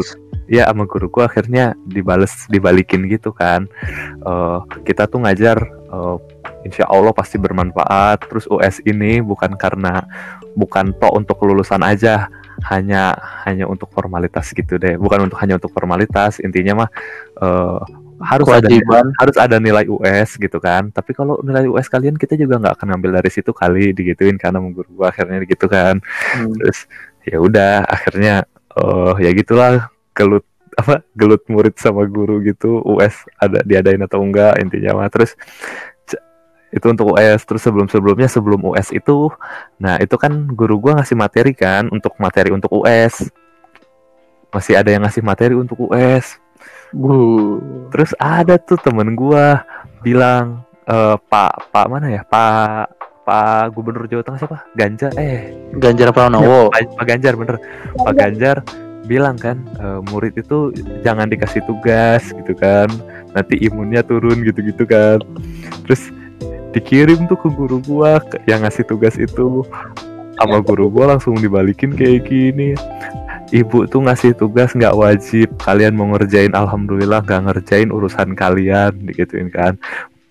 Ya 0.50 0.66
sama 0.66 0.82
guruku 0.90 1.22
akhirnya 1.22 1.78
dibales 1.86 2.50
dibalikin 2.50 3.06
gitu 3.06 3.30
kan. 3.30 3.70
Eh, 4.18 4.58
kita 4.82 5.06
tuh 5.06 5.22
ngajar 5.22 5.62
eh, 5.70 6.16
insya 6.66 6.90
Allah 6.90 7.14
pasti 7.14 7.38
bermanfaat. 7.38 8.26
Terus 8.26 8.50
US 8.50 8.82
ini 8.82 9.22
bukan 9.22 9.54
karena 9.54 10.02
bukan 10.58 10.90
toh 10.98 11.14
untuk 11.14 11.38
kelulusan 11.38 11.86
aja. 11.86 12.26
Hanya 12.66 13.16
hanya 13.46 13.64
untuk 13.70 13.88
formalitas 13.94 14.50
gitu 14.52 14.76
deh. 14.76 14.98
Bukan 14.98 15.30
untuk 15.30 15.38
hanya 15.38 15.56
untuk 15.56 15.70
formalitas. 15.70 16.42
Intinya 16.42 16.84
mah 16.84 16.90
eh, 17.38 17.80
harus 18.20 18.44
ada 18.52 18.68
Kewajiban. 18.68 19.06
harus 19.16 19.36
ada 19.38 19.56
nilai 19.62 19.86
US 19.86 20.34
gitu 20.34 20.58
kan. 20.58 20.90
Tapi 20.90 21.14
kalau 21.14 21.38
nilai 21.46 21.70
US 21.70 21.86
kalian 21.86 22.18
kita 22.18 22.34
juga 22.34 22.58
nggak 22.58 22.74
akan 22.74 22.86
ngambil 22.98 23.22
dari 23.22 23.30
situ 23.30 23.54
kali. 23.54 23.94
Digituin 23.94 24.34
karena 24.34 24.58
guru 24.58 24.90
gua 24.98 25.14
akhirnya 25.14 25.46
gitu 25.46 25.70
kan. 25.70 26.02
Hmm. 26.34 26.52
terus 26.58 26.90
ya 27.24 27.38
udah 27.38 27.84
akhirnya 27.84 28.48
oh 28.76 29.14
ya 29.20 29.30
gitulah 29.36 29.92
gelut 30.12 30.46
apa 30.78 31.02
gelut 31.18 31.42
murid 31.50 31.74
sama 31.76 32.06
guru 32.06 32.38
gitu 32.46 32.80
US 32.86 33.26
ada 33.36 33.60
diadain 33.66 34.00
atau 34.00 34.22
enggak 34.22 34.58
intinya 34.62 35.02
mah. 35.02 35.08
Terus 35.10 35.34
itu 36.70 36.86
untuk 36.86 37.18
US 37.18 37.42
terus 37.42 37.62
sebelum 37.66 37.90
sebelumnya 37.90 38.30
sebelum 38.30 38.62
US 38.70 38.94
itu 38.94 39.26
nah 39.82 39.98
itu 39.98 40.14
kan 40.14 40.30
guru 40.54 40.78
gua 40.78 41.02
ngasih 41.02 41.18
materi 41.18 41.50
kan 41.50 41.90
untuk 41.90 42.14
materi 42.22 42.54
untuk 42.54 42.70
US 42.70 43.26
masih 44.54 44.78
ada 44.78 44.94
yang 44.94 45.02
ngasih 45.02 45.22
materi 45.22 45.54
untuk 45.58 45.90
US 45.90 46.38
Uh. 46.90 47.62
terus 47.94 48.10
ada 48.18 48.58
tuh 48.58 48.74
temen 48.74 49.14
gua 49.14 49.62
bilang 50.02 50.66
eh 50.90 51.16
Pak 51.16 51.70
Pak 51.70 51.86
mana 51.86 52.10
ya? 52.10 52.26
Pak 52.26 52.98
Pak 53.22 53.70
Gubernur 53.70 54.10
Jawa 54.10 54.26
Tengah 54.26 54.40
siapa? 54.42 54.58
Ganjar 54.74 55.14
eh. 55.14 55.54
Ganjar 55.78 56.10
Pranowo. 56.10 56.74
Pak, 56.74 56.98
Pak 56.98 57.06
Ganjar 57.06 57.38
bener. 57.38 57.56
Pak 57.94 58.14
Ganjar 58.18 58.56
bilang 59.10 59.34
kan 59.34 59.58
eh, 59.82 59.98
murid 60.14 60.38
itu 60.38 60.70
jangan 61.02 61.26
dikasih 61.26 61.66
tugas 61.66 62.30
gitu 62.30 62.54
kan 62.54 62.86
nanti 63.34 63.58
imunnya 63.62 64.02
turun 64.02 64.42
gitu-gitu 64.42 64.84
kan. 64.86 65.18
Terus 65.86 66.10
dikirim 66.74 67.26
tuh 67.26 67.38
ke 67.38 67.48
guru 67.50 67.82
gua 67.82 68.22
yang 68.46 68.62
ngasih 68.62 68.86
tugas 68.86 69.18
itu. 69.18 69.66
Sama 70.40 70.64
guru 70.64 70.88
gua 70.88 71.16
langsung 71.16 71.36
dibalikin 71.36 71.92
kayak 71.94 72.26
gini. 72.26 72.72
Ibu 73.50 73.90
tuh 73.90 74.06
ngasih 74.06 74.38
tugas 74.38 74.70
nggak 74.78 74.94
wajib 74.94 75.50
kalian 75.58 75.98
mau 75.98 76.06
ngerjain 76.14 76.54
alhamdulillah 76.54 77.26
nggak 77.26 77.50
ngerjain 77.50 77.90
urusan 77.90 78.38
kalian 78.38 78.94
digituin 79.10 79.50
kan. 79.50 79.74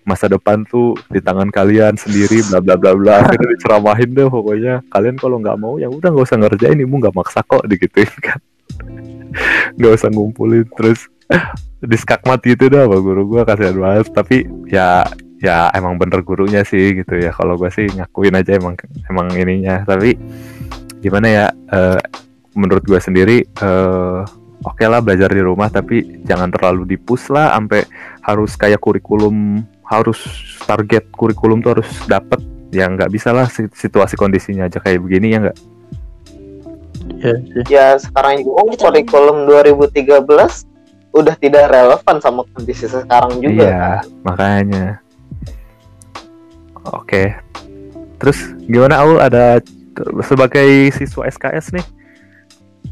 Masa 0.08 0.26
depan 0.32 0.64
tuh 0.64 0.96
di 1.12 1.20
tangan 1.20 1.52
kalian 1.52 1.94
sendiri 2.00 2.40
bla 2.48 2.58
bla 2.64 2.74
bla 2.80 2.96
bla 2.96 3.14
akhirnya 3.20 3.48
diceramahin 3.54 4.10
deh 4.16 4.28
pokoknya. 4.32 4.74
Kalian 4.88 5.20
kalau 5.20 5.36
nggak 5.36 5.58
mau 5.60 5.76
ya 5.76 5.92
udah 5.92 6.08
nggak 6.08 6.26
usah 6.26 6.40
ngerjain 6.40 6.80
ibu 6.80 6.96
nggak 6.96 7.14
maksa 7.14 7.44
kok 7.44 7.68
digituin 7.68 8.08
kan 8.24 8.40
nggak 9.76 9.92
usah 9.94 10.10
ngumpulin 10.10 10.66
terus 10.74 11.06
diskakmat 11.80 12.42
gitu 12.42 12.68
dah 12.68 12.84
sama 12.84 12.98
guru 13.00 13.22
gua 13.26 13.42
kasihan 13.46 13.76
banget. 13.76 14.10
Tapi 14.12 14.36
ya 14.68 15.06
ya 15.40 15.72
emang 15.72 15.96
bener 15.96 16.20
gurunya 16.20 16.66
sih 16.66 17.00
gitu 17.00 17.16
ya. 17.16 17.32
Kalau 17.32 17.56
gua 17.56 17.72
sih 17.72 17.88
ngakuin 17.88 18.36
aja 18.36 18.58
emang 18.58 18.74
emang 19.08 19.32
ininya. 19.34 19.82
Tapi 19.86 20.18
gimana 21.00 21.26
ya 21.26 21.46
eh, 21.72 22.00
menurut 22.54 22.84
gue 22.84 23.00
sendiri 23.00 23.46
eh 23.46 24.20
oke 24.60 24.84
lah 24.84 25.00
belajar 25.00 25.32
di 25.32 25.40
rumah 25.40 25.72
tapi 25.72 26.20
jangan 26.28 26.52
terlalu 26.52 26.84
dipus 26.84 27.32
lah 27.32 27.56
sampai 27.56 27.88
harus 28.20 28.52
kayak 28.60 28.82
kurikulum 28.82 29.64
harus 29.88 30.20
target 30.68 31.08
kurikulum 31.14 31.64
tuh 31.64 31.80
harus 31.80 31.88
dapet. 32.06 32.38
Ya 32.70 32.86
nggak 32.86 33.10
bisa 33.10 33.34
lah 33.34 33.50
si- 33.50 33.72
situasi 33.72 34.14
kondisinya 34.14 34.70
aja 34.70 34.78
kayak 34.78 35.02
begini 35.02 35.34
ya 35.34 35.38
nggak 35.42 35.58
Iya 37.18 37.34
sih. 37.42 37.62
Ya 37.66 37.86
sekarang 37.98 38.46
juga 38.46 38.62
Betul. 38.70 38.78
kurikulum 38.86 39.36
2013 39.48 40.70
udah 41.10 41.34
tidak 41.42 41.74
relevan 41.74 42.16
sama 42.22 42.46
kondisi 42.54 42.86
sekarang 42.86 43.42
juga. 43.42 43.66
iya 43.66 43.84
makanya 44.22 45.02
oke 46.86 47.34
terus 48.22 48.54
gimana 48.70 49.02
Aul 49.02 49.18
ada 49.18 49.58
sebagai 50.22 50.94
siswa 50.94 51.26
SKS 51.26 51.74
nih 51.74 51.86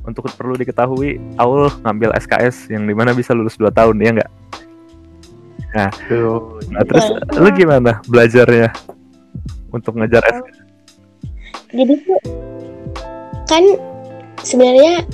untuk 0.02 0.26
perlu 0.34 0.58
diketahui 0.58 1.22
Aul 1.38 1.70
ngambil 1.86 2.10
SKS 2.18 2.74
yang 2.74 2.90
di 2.90 2.94
mana 2.96 3.14
bisa 3.14 3.30
lulus 3.36 3.54
2 3.54 3.70
tahun 3.70 3.96
ya 4.02 4.10
nggak 4.18 4.32
Tuh. 6.08 6.58
Nah, 6.72 6.80
terus 6.80 7.06
lu 7.38 7.48
gimana 7.54 8.00
belajarnya 8.08 8.72
untuk 9.70 9.94
ngejar 9.94 10.24
SKS? 10.26 10.58
jadi 11.68 11.94
tuh 12.00 12.20
kan 13.44 13.64
sebenarnya 14.42 15.04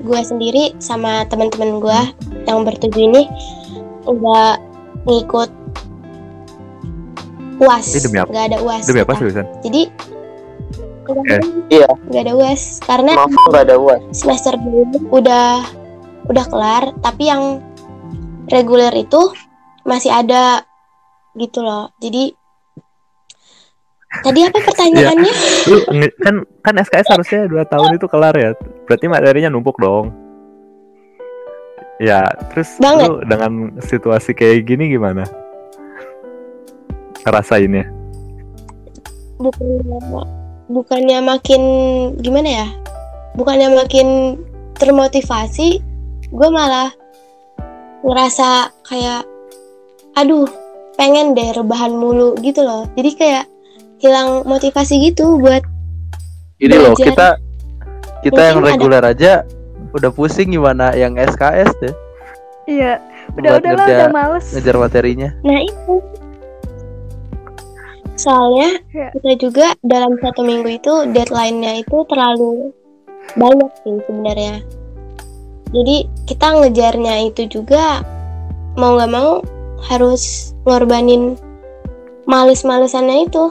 gue 0.00 0.20
sendiri 0.24 0.72
sama 0.80 1.24
teman-teman 1.28 1.78
gue 1.78 2.00
yang 2.44 2.64
bertujuh 2.64 3.02
ini 3.04 3.22
udah 4.04 4.56
ngikut 5.04 5.50
uas 7.60 7.86
nggak 8.08 8.46
ada 8.52 8.58
uas 8.64 8.84
Demi 8.88 9.04
apa 9.04 9.12
jadi 9.60 9.82
kemarin 11.04 11.42
Iya. 11.68 11.90
nggak 12.08 12.22
ada 12.24 12.34
uas 12.38 12.62
karena 12.82 13.12
Maaf 13.18 13.30
nggak 13.50 13.64
ada 13.66 13.76
uas. 13.76 14.00
semester 14.14 14.54
dulu 14.56 14.82
udah 15.10 15.66
udah 16.30 16.44
kelar. 16.46 16.94
Tapi 17.02 17.22
yang 17.26 17.58
reguler 18.46 18.94
itu 18.94 19.34
masih 19.82 20.14
ada 20.14 20.62
gitu 21.34 21.62
loh. 21.62 21.90
Jadi 21.98 22.30
tadi 24.10 24.42
apa 24.42 24.58
pertanyaannya 24.68 25.32
Lu 25.70 25.76
nge- 25.94 26.14
kan 26.18 26.34
kan 26.60 26.74
SKS 26.82 27.08
harusnya 27.14 27.40
2 27.46 27.62
tahun 27.66 27.90
itu 27.96 28.06
kelar 28.10 28.34
ya. 28.34 28.50
Berarti 28.84 29.06
materinya 29.06 29.48
numpuk 29.48 29.78
dong. 29.78 30.10
Ya, 32.00 32.24
terus 32.50 32.80
Banget. 32.80 33.06
lu 33.06 33.14
dengan 33.28 33.52
situasi 33.78 34.32
kayak 34.32 34.64
gini 34.66 34.88
gimana? 34.90 35.28
Ngerasainnya? 37.22 38.00
bukannya 39.40 40.20
bukannya 40.68 41.18
makin 41.24 41.62
gimana 42.20 42.48
ya 42.60 42.68
bukannya 43.34 43.72
makin 43.72 44.36
termotivasi 44.76 45.80
gue 46.28 46.48
malah 46.52 46.92
ngerasa 48.04 48.68
kayak 48.84 49.24
aduh 50.12 50.44
pengen 51.00 51.32
deh 51.32 51.56
rebahan 51.56 51.96
mulu 51.96 52.36
gitu 52.44 52.60
loh 52.60 52.84
jadi 53.00 53.10
kayak 53.16 53.44
hilang 54.00 54.42
motivasi 54.42 54.98
gitu 55.04 55.36
buat 55.36 55.62
Ini 56.56 56.74
loh 56.74 56.92
Belajar. 56.92 57.06
kita 57.06 57.28
kita 58.20 58.40
yang 58.42 58.56
Mungkin 58.58 58.66
ada- 58.66 58.76
reguler 58.76 59.04
aja 59.06 59.32
udah 59.90 60.10
pusing 60.10 60.50
gimana 60.50 60.92
yang 60.92 61.14
SKS 61.14 61.72
deh 61.78 61.94
Iya, 62.66 63.00
udah 63.34 63.58
udah 63.58 63.72
lah, 63.74 63.86
udah 63.88 64.08
males. 64.10 64.46
ngejar 64.50 64.76
materinya. 64.76 65.28
nah 65.40 65.58
itu 65.58 65.94
soalnya 68.14 68.76
Ya. 68.90 69.08
kita 69.10 69.32
juga 69.40 69.66
dalam 69.80 70.20
satu 70.20 70.40
minggu 70.40 70.68
itu 70.70 70.92
deadline-nya 71.08 71.80
itu 71.80 71.96
terlalu 72.04 72.70
banyak 73.32 73.70
sih 73.80 73.96
sebenarnya 74.04 74.54
jadi 75.70 75.96
kita 76.26 76.46
ngejarnya 76.52 77.14
itu 77.26 77.48
juga 77.48 78.04
mau 78.76 78.94
nggak 78.94 79.10
mau 79.10 79.40
harus 79.82 80.22
ngorbanin 80.62 81.40
males-malesannya 82.24 83.26
itu 83.26 83.50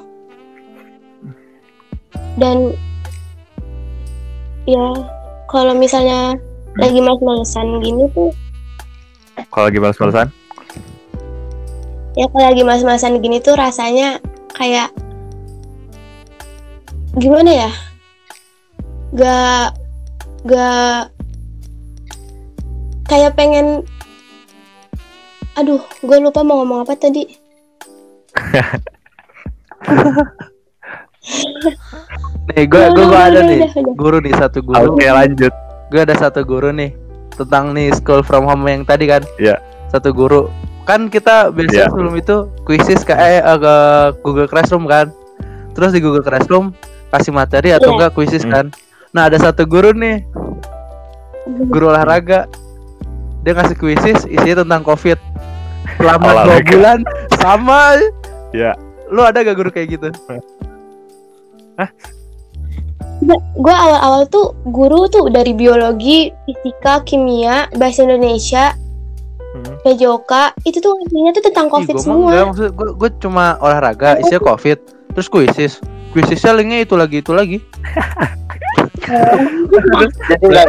dan 2.40 2.72
ya 4.64 4.96
kalau 5.52 5.76
misalnya 5.76 6.40
lagi 6.80 7.04
males-malesan 7.04 7.84
gini 7.84 8.08
tuh 8.16 8.32
Kalau 9.52 9.68
lagi 9.72 9.80
males-malesan? 9.80 10.28
ya 12.16 12.26
kalau 12.32 12.46
lagi 12.52 12.64
males-malesan 12.64 13.20
gini 13.20 13.40
tuh 13.40 13.56
rasanya 13.56 14.20
kayak 14.56 14.92
gimana 17.16 17.68
ya? 17.68 17.72
Gak 19.16 19.68
gak 20.46 21.12
kayak 23.10 23.36
pengen 23.36 23.84
aduh 25.58 25.82
gue 26.00 26.18
lupa 26.24 26.40
mau 26.46 26.64
ngomong 26.64 26.88
apa 26.88 26.96
tadi 26.96 27.28
Nih 32.50 32.66
gue 32.66 32.84
gue 32.92 33.06
ada 33.06 33.40
udah, 33.40 33.44
nih 33.46 33.60
udah, 33.62 33.72
udah. 33.78 33.94
guru 33.96 34.18
nih 34.20 34.34
satu 34.36 34.60
guru. 34.66 34.98
Oke, 34.98 35.06
lanjut. 35.06 35.54
Gue 35.90 36.02
ada 36.02 36.16
satu 36.18 36.42
guru 36.42 36.70
nih 36.74 36.92
tentang 37.38 37.72
nih 37.72 37.94
school 37.94 38.26
from 38.26 38.50
home 38.50 38.66
yang 38.66 38.82
tadi 38.84 39.06
kan. 39.06 39.22
Iya. 39.38 39.62
Satu 39.94 40.10
guru. 40.12 40.50
Kan 40.84 41.08
kita 41.08 41.54
biasanya 41.54 41.86
Iya. 41.86 41.92
sebelum 41.94 42.14
itu 42.18 42.36
kuisis 42.66 43.06
ke 43.06 43.14
eh, 43.14 43.40
eh, 43.40 43.58
ke 43.62 43.76
Google 44.26 44.50
Classroom 44.50 44.90
kan. 44.90 45.14
Terus 45.78 45.94
di 45.94 46.02
Google 46.02 46.26
Classroom 46.26 46.74
kasih 47.10 47.32
materi 47.32 47.72
atau 47.72 47.94
Iya. 47.94 47.96
enggak 47.96 48.12
kuisis 48.18 48.44
Hmm. 48.44 48.54
kan. 48.54 48.66
Nah, 49.10 49.26
ada 49.30 49.38
satu 49.38 49.66
guru 49.66 49.90
nih, 49.94 50.22
guru 51.70 51.90
olahraga. 51.90 52.46
Dia 53.42 53.54
ngasih 53.56 53.78
kuisis 53.78 54.26
isinya 54.26 54.62
tentang 54.66 54.82
Covid. 54.84 55.18
Selama 55.98 56.46
dua 56.46 56.58
bulan 56.62 57.00
sama. 57.38 57.98
Iya. 58.54 58.74
Lu 59.10 59.26
ada 59.26 59.42
gak 59.42 59.58
guru 59.58 59.74
kayak 59.74 59.98
gitu? 59.98 60.10
Gue 63.60 63.76
awal-awal 63.76 64.24
tuh 64.32 64.56
guru 64.72 65.12
tuh 65.12 65.28
dari 65.28 65.52
biologi 65.52 66.32
fisika 66.48 67.04
kimia 67.04 67.68
bahasa 67.76 68.08
Indonesia 68.08 68.76
Hmm. 69.50 69.82
PJOK 69.82 70.62
itu 70.62 70.78
tuh 70.78 70.94
intinya 71.10 71.34
tuh 71.34 71.42
tentang 71.42 71.74
covid 71.74 71.90
Ih, 71.90 71.98
gua 71.98 72.06
semua 72.06 72.30
enggak, 72.30 72.46
maksud 72.54 72.70
gue 72.70 72.90
gue 73.02 73.10
cuma 73.18 73.58
olahraga 73.58 74.22
isinya 74.22 74.46
covid 74.46 74.78
terus 75.10 75.26
kuisis 75.26 75.82
kuisisnya 76.14 76.54
linknya 76.54 76.86
itu 76.86 76.94
lagi 76.94 77.18
itu 77.26 77.34
lagi 77.34 77.58
Jadi 80.30 80.46
nggak. 80.46 80.66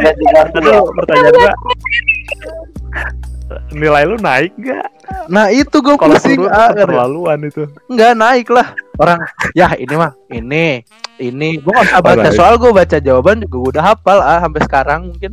Aduh, 0.57 0.89
pertanyaan 0.97 1.33
gua. 1.37 1.53
Nilai 3.71 4.03
lu 4.03 4.15
naik 4.17 4.53
gak? 4.57 4.87
nah 5.27 5.47
itu 5.47 5.75
gue 5.75 5.95
Kalau 5.95 6.15
pusing. 6.15 6.39
turun 6.39 6.49
ah, 6.49 6.71
keterlaluan 6.71 7.39
itu. 7.43 7.67
nggak 7.87 8.13
naik 8.15 8.47
lah. 8.47 8.67
Orang 8.95 9.19
ya 9.51 9.75
ini 9.75 9.93
mah 9.93 10.11
ini 10.29 10.81
ini. 11.17 11.49
Gue 11.57 11.69
nggak 11.69 11.87
usah 11.89 12.01
baca 12.01 12.29
soal 12.31 12.55
gue 12.55 12.71
baca 12.71 12.97
jawaban 12.97 13.39
juga 13.39 13.55
gua 13.55 13.69
udah 13.69 13.83
hafal 13.85 14.17
ah 14.19 14.39
sampai 14.39 14.61
sekarang 14.61 14.99
mungkin. 15.07 15.31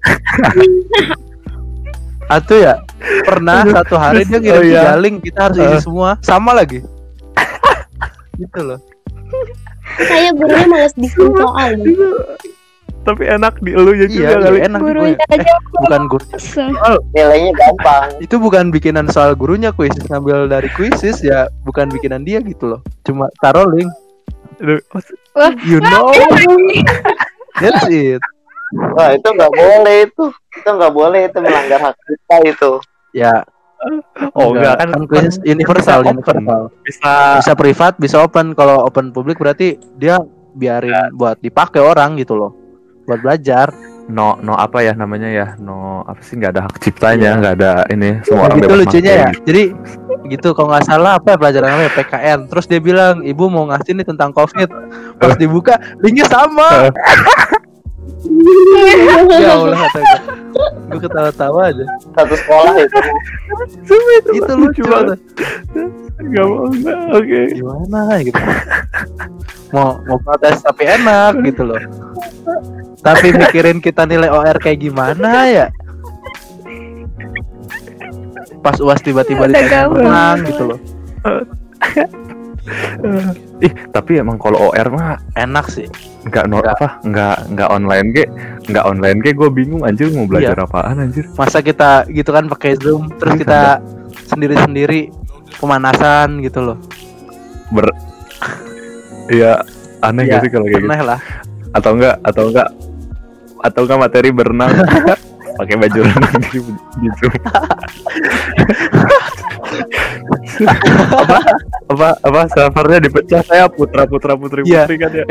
Atuh 2.30 2.58
ya 2.60 2.74
pernah 3.24 3.66
satu 3.66 3.98
hari 3.98 4.22
dia 4.22 4.38
ngirim 4.38 4.54
Oh, 4.54 4.62
iya. 4.62 4.82
tiga 4.86 4.94
link 4.98 5.16
kita 5.20 5.40
harus 5.50 5.56
isi 5.58 5.66
Eh. 5.66 5.82
semua. 5.82 6.10
Sama 6.22 6.54
lagi. 6.54 6.78
Gitu 8.38 8.60
loh. 8.62 8.78
Saya 9.98 10.30
gurunya 10.32 10.66
malas 10.66 10.94
bikin 10.94 11.26
soal 11.34 11.74
Tapi 13.10 13.26
enak 13.26 13.58
di 13.58 13.74
elunya 13.74 14.06
iya 14.06 14.14
juga 14.14 14.22
iya, 14.30 14.38
kali. 14.38 14.58
enak 14.70 14.80
Gurunya 14.86 15.16
gue 15.18 15.34
aja 15.34 15.54
bukan 15.82 16.02
guru. 16.06 16.24
Langsung. 16.30 16.72
Nilainya 17.10 17.52
gampang. 17.58 18.08
itu 18.22 18.34
bukan 18.38 18.64
bikinan 18.70 19.10
soal 19.10 19.34
gurunya 19.34 19.74
kuisis 19.74 20.06
ngambil 20.06 20.46
dari 20.46 20.70
kuisis 20.78 21.18
ya 21.26 21.50
bukan 21.66 21.90
bikinan 21.90 22.22
dia 22.22 22.38
gitu 22.38 22.70
loh. 22.70 22.80
Cuma 23.02 23.26
taruh 23.42 23.66
link. 23.66 23.90
You 25.66 25.82
know. 25.82 26.14
That's 27.58 27.90
it. 27.90 28.22
Wah 28.94 29.10
itu 29.18 29.26
nggak 29.26 29.50
boleh 29.50 29.96
itu. 30.06 30.24
Itu 30.30 30.68
nggak 30.70 30.92
boleh 30.94 31.20
itu 31.26 31.38
melanggar 31.42 31.90
hak 31.90 31.94
kita 32.06 32.36
itu. 32.46 32.70
ya. 33.10 33.42
Oh 34.38 34.54
enggak 34.54 34.86
kan 34.86 34.94
kuisis 35.10 35.42
universal 35.42 36.06
bisa 36.06 36.14
open. 36.14 36.46
universal 36.46 36.62
bisa. 36.86 37.14
Bisa 37.42 37.52
privat 37.58 37.98
bisa 37.98 38.16
open. 38.22 38.54
Kalau 38.54 38.86
open 38.86 39.10
publik 39.10 39.42
berarti 39.42 39.82
dia 39.98 40.22
biarin 40.54 41.10
buat 41.18 41.38
dipakai 41.42 41.82
orang 41.82 42.14
gitu 42.18 42.38
loh 42.38 42.59
buat 43.10 43.20
belajar. 43.20 43.74
No 44.06 44.34
no 44.38 44.54
apa 44.54 44.82
ya 44.82 44.94
namanya 44.94 45.26
ya? 45.26 45.46
No 45.58 46.02
apa 46.02 46.18
sih? 46.22 46.34
Nggak 46.34 46.50
ada 46.54 46.60
hak 46.66 46.74
ciptanya 46.78 47.30
Iya. 47.30 47.38
nggak 47.38 47.54
ada 47.58 47.72
ini 47.90 48.10
semua 48.22 48.46
orang 48.46 48.58
gitu 48.58 48.66
bebas 48.66 48.80
lucunya 48.82 49.12
ya. 49.12 49.28
jadi 49.42 49.62
gitu 50.26 50.48
kalau 50.50 50.68
nggak 50.70 50.86
salah 50.86 51.12
apa 51.18 51.34
ya 51.34 51.36
pelajaran 51.38 51.68
namanya 51.70 51.92
PKN 51.94 52.38
terus 52.46 52.66
dia 52.66 52.78
bilang 52.78 53.22
ibu 53.22 53.46
mau 53.46 53.66
ngasih 53.70 53.94
nih 53.94 54.06
tentang 54.06 54.30
covid. 54.30 54.66
Pas 55.14 55.34
dibuka 55.34 55.74
linknya 55.98 56.26
sama 56.26 56.90
ya 59.40 59.52
Allah 59.56 59.78
kata 59.88 60.00
gue 60.90 61.00
ketawa-tawa 61.06 61.60
aja. 61.70 61.84
Satu 62.14 62.34
sekolah 62.34 62.74
itu. 62.82 62.98
Itu 64.34 64.52
lucu 64.58 64.82
banget. 64.86 65.18
nggak 66.20 66.44
mau 66.44 66.68
oke. 67.16 67.40
Gimana 67.54 68.00
gitu. 68.20 68.40
Mau 69.72 69.96
mau 70.04 70.18
protes 70.20 70.60
tapi 70.60 70.84
enak 70.84 71.38
gitu 71.46 71.62
loh. 71.64 71.80
Tapi 73.00 73.32
mikirin 73.32 73.78
kita 73.80 74.04
nilai 74.04 74.28
OR 74.28 74.58
kayak 74.60 74.82
gimana 74.82 75.48
ya? 75.48 75.66
Pas 78.60 78.76
uas 78.76 79.00
tiba-tiba 79.00 79.48
ditanya 79.48 79.88
menang 79.88 80.44
gitu 80.44 80.62
loh 80.68 80.78
ih 83.58 83.72
tapi 83.88 84.16
emang 84.16 84.36
kalau 84.36 84.68
OR 84.68 84.86
mah 84.88 85.16
enak 85.34 85.66
sih. 85.66 85.86
Nggak 86.22 86.42
no 86.46 86.58
Nggak. 86.58 86.74
apa 86.74 86.86
nggak 87.02 87.36
nggak 87.50 87.68
online 87.70 88.06
ge 88.10 88.24
nggak 88.66 88.84
online 88.84 89.18
ge 89.18 89.30
gue 89.32 89.48
bingung 89.48 89.82
anjir 89.82 90.06
mau 90.10 90.24
belajar 90.24 90.54
Iya. 90.54 90.64
apaan 90.64 90.96
anjir? 90.98 91.24
Masa 91.32 91.58
kita 91.60 92.04
gitu 92.06 92.28
kan 92.28 92.46
pakai 92.46 92.76
zoom 92.76 93.08
terus 93.14 93.36
kita 93.36 93.78
sendiri-sendiri 94.26 95.10
pemanasan 95.56 96.40
gitu 96.40 96.62
loh. 96.62 96.76
Ber 97.70 97.86
Iya 99.26 99.62
aneh 100.00 100.22
Iya, 100.24 100.32
gak 100.32 100.40
sih 100.42 100.50
kalau 100.50 100.64
kayak 100.66 100.76
gitu? 100.76 100.86
aneh 100.86 101.00
lah. 101.02 101.18
Atau 101.70 101.90
enggak 101.94 102.14
atau 102.20 102.42
enggak 102.46 102.68
atau 103.60 103.80
enggak 103.82 103.98
materi 104.00 104.28
berenang? 104.30 104.70
Pakai 105.60 105.76
baju 105.76 105.98
renang 106.02 106.34
di, 106.46 106.58
di 106.96 107.08
Zoom. 107.16 107.32
apa? 110.40 111.38
Apa? 111.90 112.08
Apa? 112.22 112.40
Servernya 112.48 112.98
dipecah 113.02 113.42
saya 113.44 113.68
putra 113.68 114.08
putra 114.08 114.34
putri 114.34 114.64
Iya. 114.64 114.84
putri 114.88 114.96
kan 114.98 115.10
ya. 115.12 115.24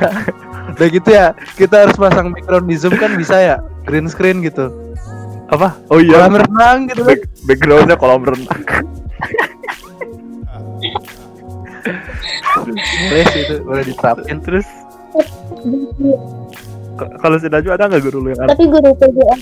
Udah 0.74 0.88
gitu 0.88 1.08
ya 1.10 1.26
kita 1.54 1.84
harus 1.84 1.96
pasang 1.96 2.32
background 2.32 2.66
di 2.66 2.76
zoom 2.78 2.94
kan 2.96 3.12
bisa 3.14 3.36
ya? 3.36 3.56
Green 3.84 4.08
screen 4.08 4.40
gitu. 4.40 4.70
Apa? 5.50 5.76
Oh 5.90 5.98
iya. 5.98 6.24
Kolam 6.24 6.40
renang 6.40 6.78
gitu 6.88 7.02
kan. 7.02 7.10
Back, 7.10 7.22
backgroundnya 7.44 7.96
kolam 7.98 8.22
renang. 8.22 8.60
Boleh 13.10 13.24
sih 13.32 13.40
itu 13.44 13.54
boleh 13.62 13.84
diterapin. 13.84 14.38
Terus? 14.40 14.66
Kalau 17.00 17.36
si 17.40 17.48
Najwa 17.48 17.74
ada 17.74 17.88
nggak 17.88 18.02
guru 18.04 18.18
lu 18.20 18.28
yang 18.30 18.46
Tapi 18.46 18.64
guru 18.68 18.90
PJO 18.94 19.34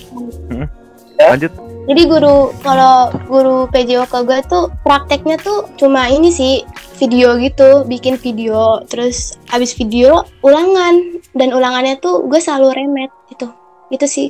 lanjut 1.27 1.51
Jadi 1.89 2.05
guru 2.05 2.53
kalau 2.61 3.09
guru 3.25 3.65
PJO 3.73 4.05
ke 4.05 4.21
gue 4.21 4.39
tuh 4.45 4.69
prakteknya 4.85 5.41
tuh 5.41 5.65
cuma 5.73 6.05
ini 6.05 6.29
sih 6.29 6.61
video 7.01 7.33
gitu, 7.41 7.81
bikin 7.89 8.13
video, 8.21 8.85
terus 8.85 9.41
abis 9.49 9.73
video 9.73 10.21
ulangan 10.45 11.17
dan 11.33 11.49
ulangannya 11.49 11.97
tuh 11.97 12.29
gue 12.29 12.37
selalu 12.37 12.77
remet 12.77 13.09
itu, 13.33 13.49
itu 13.89 14.05
sih 14.05 14.27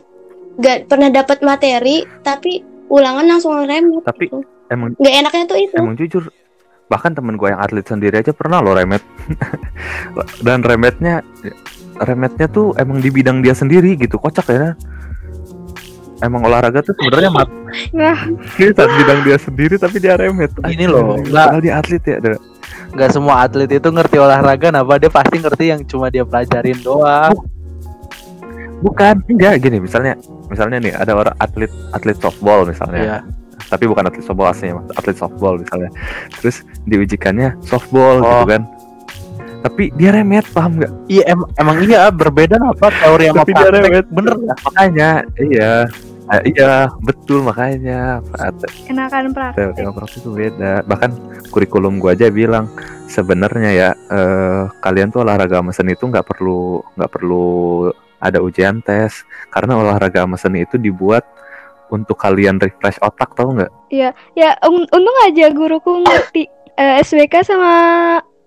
gak 0.56 0.88
pernah 0.88 1.12
dapat 1.12 1.44
materi 1.44 2.08
tapi 2.24 2.64
ulangan 2.88 3.28
langsung 3.28 3.60
remet. 3.68 4.08
Tapi 4.08 4.32
gitu. 4.32 4.40
emang 4.72 4.96
Gak 4.96 5.16
enaknya 5.20 5.44
tuh 5.44 5.60
itu. 5.60 5.76
emang 5.76 6.00
jujur 6.00 6.24
bahkan 6.90 7.14
temen 7.14 7.38
gue 7.38 7.54
yang 7.54 7.62
atlet 7.62 7.86
sendiri 7.86 8.18
aja 8.18 8.34
pernah 8.34 8.66
lo 8.66 8.74
remet 8.74 9.04
dan 10.46 10.66
remetnya 10.66 11.22
remetnya 12.02 12.50
tuh 12.50 12.74
emang 12.82 12.98
di 12.98 13.14
bidang 13.14 13.46
dia 13.46 13.54
sendiri 13.54 13.94
gitu 13.94 14.18
kocak 14.18 14.50
ya 14.50 14.74
emang 16.20 16.42
olahraga 16.44 16.80
tuh 16.82 16.94
sebenarnya 16.94 17.30
mat 17.30 17.50
saat 18.74 18.92
bidang 18.94 19.20
dia 19.24 19.38
sendiri 19.38 19.76
tapi 19.76 19.98
dia 19.98 20.14
remet. 20.14 20.52
Ini 20.62 20.86
loh, 20.86 21.18
nggak- 21.18 21.60
dia 21.60 21.74
atlet 21.76 22.04
ya 22.04 22.16
Ada- 22.18 22.42
nggak 22.90 23.10
semua 23.10 23.36
atlet 23.42 23.70
itu 23.70 23.86
ngerti 23.86 24.18
olahraga 24.18 24.68
nah 24.70 24.82
dia 24.98 25.10
pasti 25.10 25.38
ngerti 25.38 25.66
yang 25.68 25.82
cuma 25.84 26.10
dia 26.10 26.24
pelajarin 26.24 26.78
doang. 26.80 27.34
Bukan 28.80 29.22
enggak. 29.28 29.60
Gini 29.60 29.78
misalnya 29.78 30.16
misalnya 30.48 30.78
nih 30.80 30.94
ada 30.94 31.12
orang 31.14 31.36
atlet 31.38 31.72
atlet 31.92 32.18
softball 32.18 32.64
misalnya. 32.64 33.02
Iya. 33.02 33.20
tapi 33.70 33.86
bukan 33.86 34.02
atlet 34.02 34.26
softball 34.26 34.50
aslinya 34.50 34.82
Mas. 34.82 34.88
atlet 34.98 35.14
softball 35.14 35.54
misalnya. 35.56 35.92
Terus 36.40 36.64
diujikannya 36.84 37.54
softball 37.62 38.18
Oh. 38.18 38.26
gitu 38.42 38.46
kan. 38.50 38.62
Tapi 39.60 39.92
dia 39.94 40.10
remet 40.10 40.48
paham 40.50 40.80
nggak? 40.80 40.90
Iya 41.06 41.24
em- 41.28 41.52
emang 41.54 41.78
iya 41.84 42.08
berbeda 42.10 42.56
apa 42.58 42.88
teori 42.90 43.28
sama 43.28 43.38
Tapi 43.38 43.52
dia 43.52 43.60
praktek. 43.62 43.84
remet. 43.86 44.06
bener 44.10 44.34
nggak? 44.40 44.58
makanya 44.64 45.10
iya 45.38 45.72
Ah, 46.30 46.42
iya 46.44 46.74
betul 47.02 47.42
makanya 47.42 48.22
At- 48.34 48.62
Enakan 48.86 49.34
praktek. 49.34 49.58
teori 49.58 49.74
sama 49.76 49.92
praktek 49.92 50.20
itu 50.20 50.30
beda 50.32 50.74
bahkan 50.86 51.12
kurikulum 51.50 51.98
gua 51.98 52.14
aja 52.14 52.30
bilang 52.30 52.70
sebenarnya 53.06 53.72
ya 53.72 53.90
eh, 54.08 54.64
kalian 54.80 55.10
tuh 55.10 55.22
olahraga 55.22 55.58
seni 55.70 55.94
itu 55.94 56.06
nggak 56.06 56.22
perlu 56.24 56.86
nggak 56.94 57.10
perlu 57.10 57.90
ada 58.20 58.40
ujian 58.40 58.78
tes 58.80 59.24
karena 59.50 59.74
olahraga 59.76 60.30
seni 60.36 60.64
itu 60.64 60.78
dibuat 60.78 61.26
untuk 61.90 62.14
kalian 62.16 62.62
refresh 62.62 63.02
otak 63.02 63.34
tau 63.34 63.50
nggak 63.50 63.74
Ya, 63.90 64.14
un- 64.64 64.86
untung 64.86 65.18
aja 65.26 65.50
guruku 65.50 66.06
ngerti 66.06 66.46
eh, 66.78 67.02
SBK 67.02 67.42
sama 67.44 67.74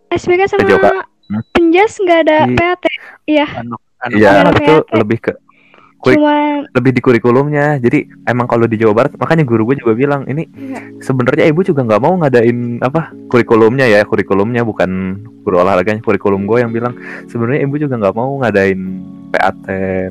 SBK 0.08 0.46
sama. 0.46 1.02
Hmm. 1.26 1.42
penjas 1.50 1.96
nggak 1.96 2.18
ada 2.22 2.38
Iya. 2.44 2.54
PAT. 2.54 2.82
Iya, 3.24 3.46
Anu, 3.56 3.74
anu, 3.98 4.14
Iya 4.14 4.30
ada 4.44 4.52
itu 4.54 4.74
lebih 4.92 5.18
ke 5.18 5.32
Kurik- 6.02 6.18
cuma 6.18 6.34
lebih 6.68 6.92
di 6.92 7.00
kurikulumnya. 7.00 7.78
Jadi 7.78 7.98
emang 8.24 8.44
kalau 8.44 8.66
di 8.66 8.74
Jawa 8.74 8.90
Barat 8.92 9.14
makanya 9.14 9.46
guru 9.46 9.70
gue 9.70 9.78
juga 9.78 9.94
bilang 9.94 10.26
ini 10.26 10.50
Iya. 10.50 10.98
sebenarnya 10.98 11.46
ibu 11.46 11.62
juga 11.62 11.80
nggak 11.80 12.02
mau 12.02 12.18
ngadain 12.18 12.58
apa 12.78 13.14
kurikulumnya 13.28 13.86
ya 13.86 14.02
kurikulumnya 14.02 14.62
bukan 14.62 14.90
guru 15.40 15.62
olahraganya 15.62 16.02
kurikulum 16.02 16.42
gue 16.42 16.58
yang 16.58 16.70
bilang 16.70 16.98
sebenarnya 17.26 17.62
ibu 17.62 17.78
juga 17.78 17.94
nggak 17.96 18.14
mau 18.14 18.34
ngadain 18.36 18.80
PAT 19.30 19.56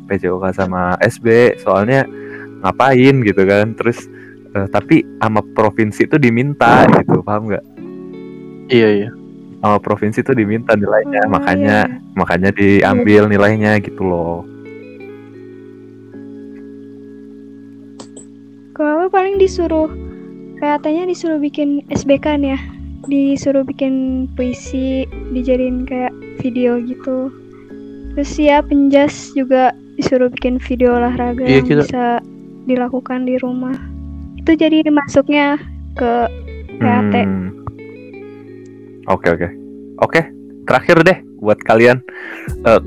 PJOK 0.07 0.43
sama 0.51 0.95
SB 0.97 1.27
soalnya 1.59 2.07
ngapain 2.61 3.15
gitu 3.21 3.43
kan. 3.43 3.75
Terus 3.75 4.07
eh, 4.51 4.67
tapi 4.67 5.03
sama 5.19 5.43
provinsi 5.43 6.07
itu 6.07 6.15
diminta 6.15 6.87
gitu. 6.93 7.19
Paham 7.19 7.51
nggak? 7.51 7.63
Iya 8.67 8.89
iya. 8.95 9.09
Sama 9.59 9.77
provinsi 9.77 10.23
itu 10.23 10.33
diminta 10.33 10.73
nilainya 10.73 11.27
Oh, 11.27 11.29
makanya 11.29 11.77
iya. 11.85 11.99
makanya 12.15 12.49
diambil 12.49 13.27
nilainya 13.27 13.77
gitu 13.77 14.01
loh 14.01 14.47
kalau 18.73 19.07
paling 19.07 19.37
disuruh 19.37 19.89
PAT-nya 20.61 21.09
disuruh 21.09 21.41
bikin 21.41 21.81
SBK 21.89 22.37
nih 22.37 22.53
ya. 22.53 22.59
Disuruh 23.09 23.65
bikin 23.65 24.25
puisi, 24.37 25.09
dijadiin 25.33 25.89
kayak 25.89 26.13
video 26.37 26.77
gitu. 26.77 27.33
Terus 28.13 28.31
ya 28.37 28.61
penjas 28.61 29.33
juga 29.33 29.73
disuruh 29.97 30.29
bikin 30.29 30.61
video 30.61 30.95
olahraga 30.97 31.41
Iya, 31.43 31.61
yang 31.61 31.67
kita- 31.67 31.81
bisa 31.87 32.05
dilakukan 32.69 33.25
di 33.25 33.41
rumah. 33.41 33.73
Itu 34.37 34.53
jadi 34.53 34.85
masuknya 34.89 35.57
ke 35.97 36.29
PAT. 36.77 37.13
Hmm. 37.13 37.49
Oke 39.09 39.33
oke 39.33 39.49
oke 39.97 40.21
terakhir 40.69 41.01
deh 41.01 41.17
buat 41.41 41.57
kalian 41.65 42.05
eh, 42.63 42.81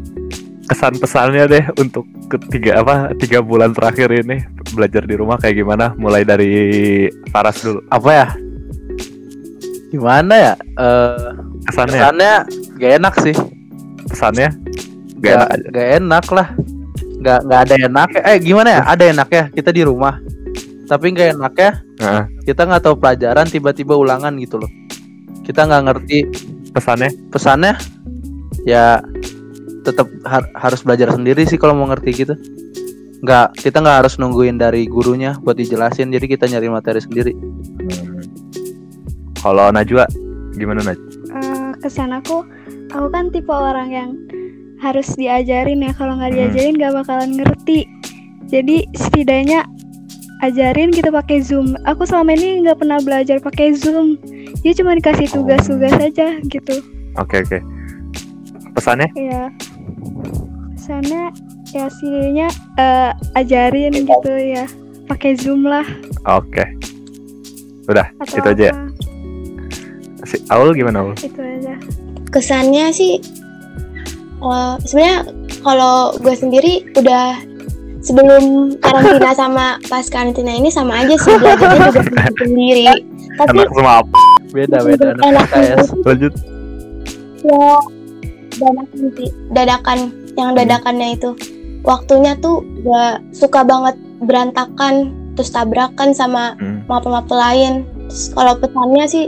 kesan 0.65 0.97
pesannya 0.97 1.45
deh 1.45 1.65
untuk 1.77 2.09
ketiga 2.33 2.81
apa 2.81 3.13
tiga 3.21 3.45
bulan 3.45 3.77
terakhir 3.77 4.09
ini 4.13 4.41
belajar 4.73 5.05
di 5.05 5.15
rumah 5.17 5.37
kayak 5.37 5.61
gimana? 5.61 5.93
Mulai 6.01 6.25
dari 6.25 6.53
Paras 7.29 7.61
dulu. 7.61 7.85
Apa 7.93 8.11
ya? 8.11 8.27
Gimana 9.93 10.35
ya? 10.35 10.55
Eh 10.59 11.31
kesannya? 11.69 11.99
kesannya 12.01 12.35
gak 12.81 12.93
enak 13.01 13.15
sih. 13.21 13.37
Pesannya 14.09 14.49
gak 15.21 15.25
gak, 15.25 15.37
enak 15.37 15.49
aja? 15.53 15.69
gak 15.71 15.89
enak 16.01 16.27
lah. 16.33 16.49
Gak 17.25 17.41
nggak 17.49 17.61
ada 17.65 17.75
enaknya. 17.81 18.21
Eh 18.29 18.37
gimana 18.41 18.69
ya? 18.69 18.83
Ada 18.89 19.05
enaknya 19.13 19.43
kita 19.53 19.71
di 19.73 19.83
rumah. 19.85 20.15
Tapi 20.85 21.07
nggak 21.17 21.41
enaknya 21.41 21.71
Heeh. 22.01 22.25
kita 22.45 22.69
nggak 22.69 22.83
tahu 22.85 22.95
pelajaran 23.01 23.49
tiba-tiba 23.49 23.97
ulangan 23.97 24.37
gitu 24.37 24.61
loh. 24.61 24.71
Kita 25.45 25.65
nggak 25.65 25.83
ngerti 25.89 26.19
pesannya 26.75 27.11
pesannya 27.31 27.79
ya 28.67 28.99
tetap 29.85 30.09
har- 30.25 30.49
harus 30.55 30.81
belajar 30.81 31.13
sendiri 31.13 31.45
sih 31.45 31.55
kalau 31.55 31.73
mau 31.73 31.87
ngerti 31.87 32.11
gitu 32.17 32.35
nggak 33.21 33.57
kita 33.57 33.79
nggak 33.79 33.99
harus 34.01 34.17
nungguin 34.17 34.57
dari 34.57 34.85
gurunya 34.85 35.37
buat 35.39 35.55
dijelasin 35.55 36.09
jadi 36.09 36.27
kita 36.27 36.45
nyari 36.47 36.69
materi 36.69 37.01
sendiri 37.01 37.33
Hmm. 37.33 38.21
kalau 39.37 39.69
Najwa 39.69 40.09
gimana 40.53 40.81
Najwa 40.83 41.13
Eh, 41.35 41.71
kesan 41.81 42.15
aku, 42.15 42.47
aku 42.89 43.07
kan 43.11 43.27
tipe 43.29 43.51
orang 43.51 43.91
yang 43.91 44.11
harus 44.79 45.11
diajarin 45.13 45.83
ya. 45.83 45.91
Kalau 45.91 46.15
nggak 46.15 46.31
Hmm. 46.31 46.39
diajarin 46.39 46.75
nggak 46.79 46.95
bakalan 46.95 47.31
ngerti. 47.35 47.91
Jadi 48.47 48.87
setidaknya 48.95 49.67
ajarin 50.39 50.95
gitu 50.95 51.11
pakai 51.11 51.43
Zoom. 51.43 51.75
Aku 51.83 52.07
selama 52.07 52.39
ini 52.39 52.63
nggak 52.63 52.79
pernah 52.79 53.03
belajar 53.03 53.43
pakai 53.43 53.75
Zoom. 53.75 54.15
Dia 54.63 54.73
cuma 54.75 54.95
dikasih 54.95 55.27
tugas-tugas 55.29 55.91
aja 55.95 56.39
gitu. 56.41 56.79
oke 57.15 57.35
oke 57.41 57.59
pesannya 58.75 59.09
Ya. 59.15 59.49
Sana 60.75 61.33
ya 61.73 61.89
aslinya 61.89 62.47
eh, 62.77 63.11
ajarin 63.35 63.95
gitu 63.95 64.31
ya 64.31 64.69
pakai 65.07 65.35
zoom 65.35 65.65
lah 65.65 65.85
Oke. 66.27 66.63
Udah, 67.85 68.09
atau 68.17 68.41
itu 68.41 68.49
aja. 68.49 68.65
ya? 68.69 68.73
apa. 68.73 68.89
Si 70.25 70.37
Aul 70.49 70.73
gimana 70.73 71.05
Aul? 71.05 71.15
itu 71.19 71.37
aja 71.41 71.75
kesannya 72.29 72.91
sih 72.91 73.21
eh, 74.41 74.75
sebenarnya 74.85 75.19
kalau 75.61 76.13
gue 76.21 76.35
sendiri 76.35 76.73
udah 76.95 77.41
sebelum 78.01 78.77
karantina 78.79 79.33
sama 79.41 79.67
pas 79.89 80.05
karantina 80.07 80.53
ini 80.53 80.69
sama 80.69 81.01
aja 81.01 81.17
sih 81.17 81.33
belajarnya 81.33 81.89
juga 81.89 82.03
sendiri 82.37 82.87
tapi 83.35 83.57
Anak 83.59 83.71
semua 83.75 83.95
apa? 83.99 84.19
Beda 84.55 84.79
beda 84.81 85.07
anak 85.19 85.27
enak 85.27 85.47
PKS. 85.51 85.87
Lanjut. 86.07 86.33
ya 87.43 87.67
dadakan 88.55 89.11
dadakan 89.51 89.99
yang 90.35 90.51
dadakannya 90.53 91.09
itu 91.13 91.31
waktunya 91.83 92.35
tuh 92.37 92.61
gak 92.81 93.23
suka 93.31 93.61
banget 93.63 93.95
berantakan 94.21 94.95
terus 95.35 95.51
tabrakan 95.51 96.11
sama 96.11 96.55
Hmm. 96.57 96.87
mapel-mapel 96.87 97.35
lain 97.35 97.75
terus 98.05 98.31
kalau 98.31 98.55
pesannya 98.57 99.05
sih 99.05 99.27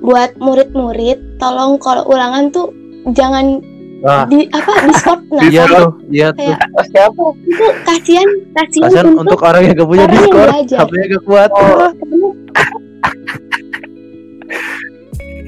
buat 0.00 0.32
murid-murid 0.36 1.36
tolong 1.36 1.76
kalau 1.76 2.04
ulangan 2.06 2.48
tuh 2.48 2.72
jangan 3.12 3.60
Wah. 4.00 4.24
di 4.24 4.48
apa 4.48 4.72
discord 4.88 5.20
nah 5.36 5.44
Iya 5.44 5.68
tuh, 5.68 5.88
iya 6.08 6.28
tuh. 6.32 6.40
kayak 6.40 6.58
Oh, 6.72 6.84
siapa? 6.86 7.22
itu 7.44 7.66
kasihan 7.84 8.28
kasihan, 8.50 9.04
untuk, 9.06 9.20
untuk 9.28 9.40
orang 9.42 9.62
yang 9.62 9.74
gak 9.76 9.84
punya 9.86 10.04
orang 10.06 10.24
belajar. 10.32 10.78
HP-nya 10.80 11.06
gak 11.10 11.24
kuat. 11.28 11.50
karena 11.52 12.19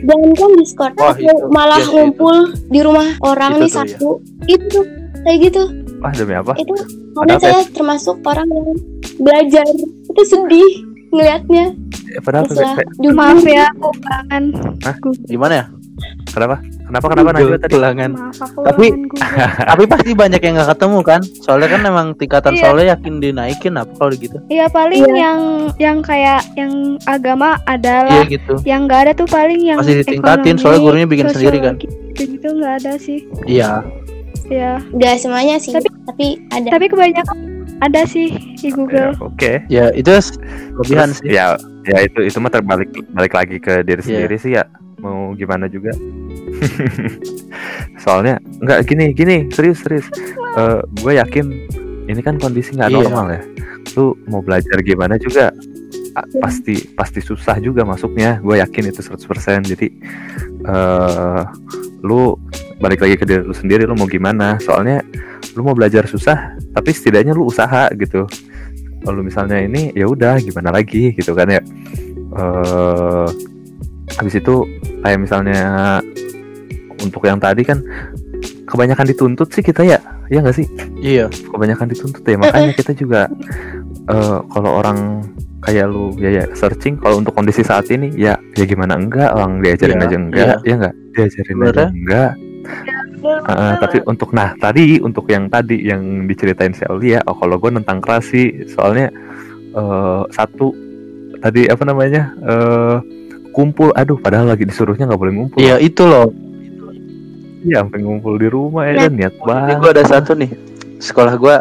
jangan 0.02 0.30
kan 0.34 0.50
discord 0.58 0.94
Wah, 0.98 1.14
itu. 1.14 1.34
malah 1.48 1.78
Iya 1.78 1.86
sih, 1.86 1.92
ngumpul 1.94 2.36
di 2.68 2.80
rumah 2.82 3.08
orang 3.22 3.52
Itu 3.54 3.60
nih 3.60 3.70
tuh, 3.70 3.72
iya. 3.72 3.78
satu. 3.78 4.08
Itu 4.46 4.64
tuh 4.68 4.84
kayak 5.22 5.38
gitu. 5.46 5.62
Wah, 6.02 6.12
demi 6.12 6.34
apa? 6.34 6.52
itu 6.58 6.74
karena 7.14 7.34
saya 7.38 7.60
termasuk 7.70 8.16
orang 8.26 8.48
yang 8.50 8.66
belajar. 9.18 9.64
Itu 10.10 10.22
sedih 10.26 10.70
ngelihatnya 11.12 11.76
Eh, 12.12 12.20
padahal 12.20 12.44
maaf 13.12 13.40
ya 13.40 13.68
aku 13.72 13.88
ulangan 13.96 14.44
Gimana 15.24 15.54
ya? 15.54 15.66
kenapa? 16.28 16.56
Kenapa 16.92 17.06
kenapa 17.08 17.30
Najwa 17.32 17.56
tadi? 17.56 17.72
Ulangan. 17.72 18.10
maaf 18.12 18.36
aku 18.36 18.60
Tapi-. 18.68 18.92
Tapi 19.72 19.82
pasti 19.88 20.10
banyak 20.12 20.40
yang 20.44 20.54
gak 20.60 20.70
ketemu 20.76 20.98
kan? 21.00 21.20
Soalnya 21.40 21.68
kan 21.72 21.80
emang 21.88 22.06
tingkatan 22.12 22.52
Iya. 22.52 22.60
soalnya 22.60 22.86
yakin 22.92 23.14
dinaikin 23.16 23.72
apa 23.80 23.92
kalau 23.96 24.12
gitu. 24.12 24.36
Iya 24.52 24.68
paling 24.68 25.00
Iya. 25.00 25.14
yang 25.16 25.40
yang 25.80 25.98
kayak 26.04 26.44
yang 26.52 26.72
agama 27.08 27.56
Iya 27.56 27.72
adalah 27.72 28.22
gitu. 28.28 28.54
yang 28.62 28.84
nggak 28.84 29.00
ada 29.08 29.12
tuh 29.16 29.24
paling 29.24 29.56
yang 29.56 29.80
Masih 29.80 30.04
ditingkatin, 30.04 30.60
soalnya 30.60 30.84
gurunya 30.84 31.08
bikin 31.08 31.32
sendiri 31.32 31.58
kan. 31.58 31.74
Gitu 31.80 31.96
gitu 32.12 32.46
nggak 32.52 32.84
ada 32.84 32.92
sih. 33.00 33.24
Iya. 33.48 33.80
Ya 34.52 34.76
Gak 34.92 35.16
semuanya 35.16 35.56
sih 35.56 35.72
Tapi- 35.72 35.88
tapi, 36.04 36.26
ada 36.50 36.68
tapi 36.68 36.92
kebanyakan 36.92 37.36
ada 37.80 38.04
sih 38.04 38.36
di 38.60 38.68
Ya, 38.68 38.70
Google. 38.70 39.10
Oke. 39.18 39.64
Ya 39.66 39.88
itu 39.90 40.12
kelebihan 40.76 41.08
sih. 41.08 41.32
Ya, 41.32 41.56
ya 41.82 42.04
itu 42.04 42.20
itu 42.20 42.36
mah 42.36 42.52
terbalik 42.52 42.92
balik 43.10 43.32
lagi 43.32 43.56
ke 43.56 43.80
diri 43.80 43.98
Iya. 43.98 44.04
sendiri 44.04 44.36
sih 44.36 44.52
ya. 44.52 44.68
Mau 45.02 45.34
gimana 45.34 45.66
juga. 45.66 45.90
Soalnya 48.02 48.38
nggak 48.62 48.80
gini 48.86 49.10
gini 49.12 49.36
serius 49.50 49.82
serius. 49.82 50.06
Eh 50.56 50.80
gue 51.02 51.12
yakin 51.18 51.46
ini 52.06 52.20
kan 52.20 52.38
kondisi 52.38 52.74
nggak 52.74 52.90
Iya. 52.90 52.98
normal 53.02 53.26
ya. 53.34 53.42
Lu 53.98 54.14
mau 54.30 54.40
belajar 54.40 54.78
gimana 54.80 55.18
juga 55.18 55.50
pasti 56.38 56.76
pasti 56.94 57.20
susah 57.20 57.58
juga 57.58 57.82
masuknya. 57.82 58.38
Gue 58.40 58.62
yakin 58.62 58.88
itu 58.88 59.02
100%. 59.02 59.66
Jadi 59.66 59.86
eh 60.62 61.42
lu 62.02 62.38
balik 62.78 63.02
lagi 63.02 63.14
ke 63.14 63.26
diri 63.26 63.42
lu 63.42 63.54
sendiri 63.54 63.82
lu 63.84 63.94
mau 63.94 64.06
gimana? 64.06 64.58
Soalnya 64.58 65.02
lu 65.54 65.62
mau 65.62 65.74
belajar 65.74 66.06
susah 66.06 66.56
tapi 66.72 66.94
setidaknya 66.94 67.36
lu 67.36 67.44
usaha 67.44 67.90
gitu 67.92 68.24
kalau 69.02 69.20
misalnya 69.20 69.60
ini 69.60 69.90
ya 69.92 70.08
udah 70.08 70.40
gimana 70.40 70.72
lagi 70.72 71.12
gitu 71.12 71.34
kan 71.36 71.44
ya 71.50 71.60
eh 72.32 73.28
habis 74.14 74.34
itu 74.34 74.54
kayak 75.00 75.18
misalnya 75.18 75.60
untuk 76.98 77.22
yang 77.22 77.36
tadi 77.36 77.62
kan 77.62 77.82
kebanyakan 78.64 79.06
dituntut 79.06 79.48
sih 79.48 79.60
kita 79.60 79.82
ya 79.82 79.98
ya 80.28 80.40
nggak 80.40 80.56
sih 80.56 80.66
Iya. 80.96 81.26
kebanyakan 81.28 81.86
dituntut 81.88 82.22
ya 82.22 82.36
makanya 82.36 82.72
kita 82.78 82.92
juga 82.92 83.26
eh 84.04 84.38
kalau 84.48 84.70
orang 84.76 85.22
kayak 85.60 85.86
lu 85.86 86.10
ya 86.16 86.30
ya 86.32 86.44
searching 86.52 86.96
kalau 86.96 87.18
untuk 87.18 87.32
kondisi 87.32 87.62
saat 87.62 87.86
ini 87.88 88.10
ya 88.12 88.34
ya 88.52 88.64
gimana 88.64 88.94
enggak 88.94 89.30
orang 89.30 89.60
diajarin 89.60 89.96
Iya, 89.96 90.04
aja 90.04 90.16
enggak 90.16 90.46
iya. 90.46 90.56
ya 90.62 90.74
enggak 90.74 90.94
diajarin 91.12 91.38
aja 91.38 91.54
Sebenarnya- 91.54 91.92
enggak 91.92 92.30
Uh, 93.22 93.78
tapi 93.78 94.02
untuk 94.02 94.34
nah 94.34 94.50
tadi 94.56 94.98
untuk 94.98 95.30
yang 95.30 95.46
tadi 95.46 95.78
yang 95.78 96.26
diceritain 96.26 96.74
si 96.74 96.82
Aulia 96.82 97.22
oh 97.22 97.38
kalau 97.38 97.54
gue 97.54 97.70
nentang 97.70 98.02
keras 98.02 98.26
sih 98.26 98.66
soalnya 98.66 99.14
eh 99.72 100.20
satu 100.28 100.74
tadi 101.38 101.70
apa 101.70 101.86
namanya 101.86 102.34
eh 102.34 102.96
kumpul 103.52 103.92
aduh 103.92 104.16
padahal 104.16 104.48
lagi 104.48 104.64
disuruhnya 104.64 105.04
nggak 105.06 105.20
boleh 105.20 105.34
ngumpul 105.36 105.58
Iya 105.60 105.76
itu 105.78 106.02
loh. 106.02 106.32
iya 107.62 107.78
sampai 107.84 108.02
ngumpul 108.02 108.34
di 108.36 108.48
rumah 108.50 108.90
ya 108.90 109.06
kan 109.06 109.12
niat 109.14 109.34
Ini 109.34 109.44
banget 109.46 109.76
gue 109.78 109.90
ada 109.94 110.04
satu 110.04 110.32
nih. 110.34 110.50
Sekolah 110.98 111.34
gue 111.38 111.56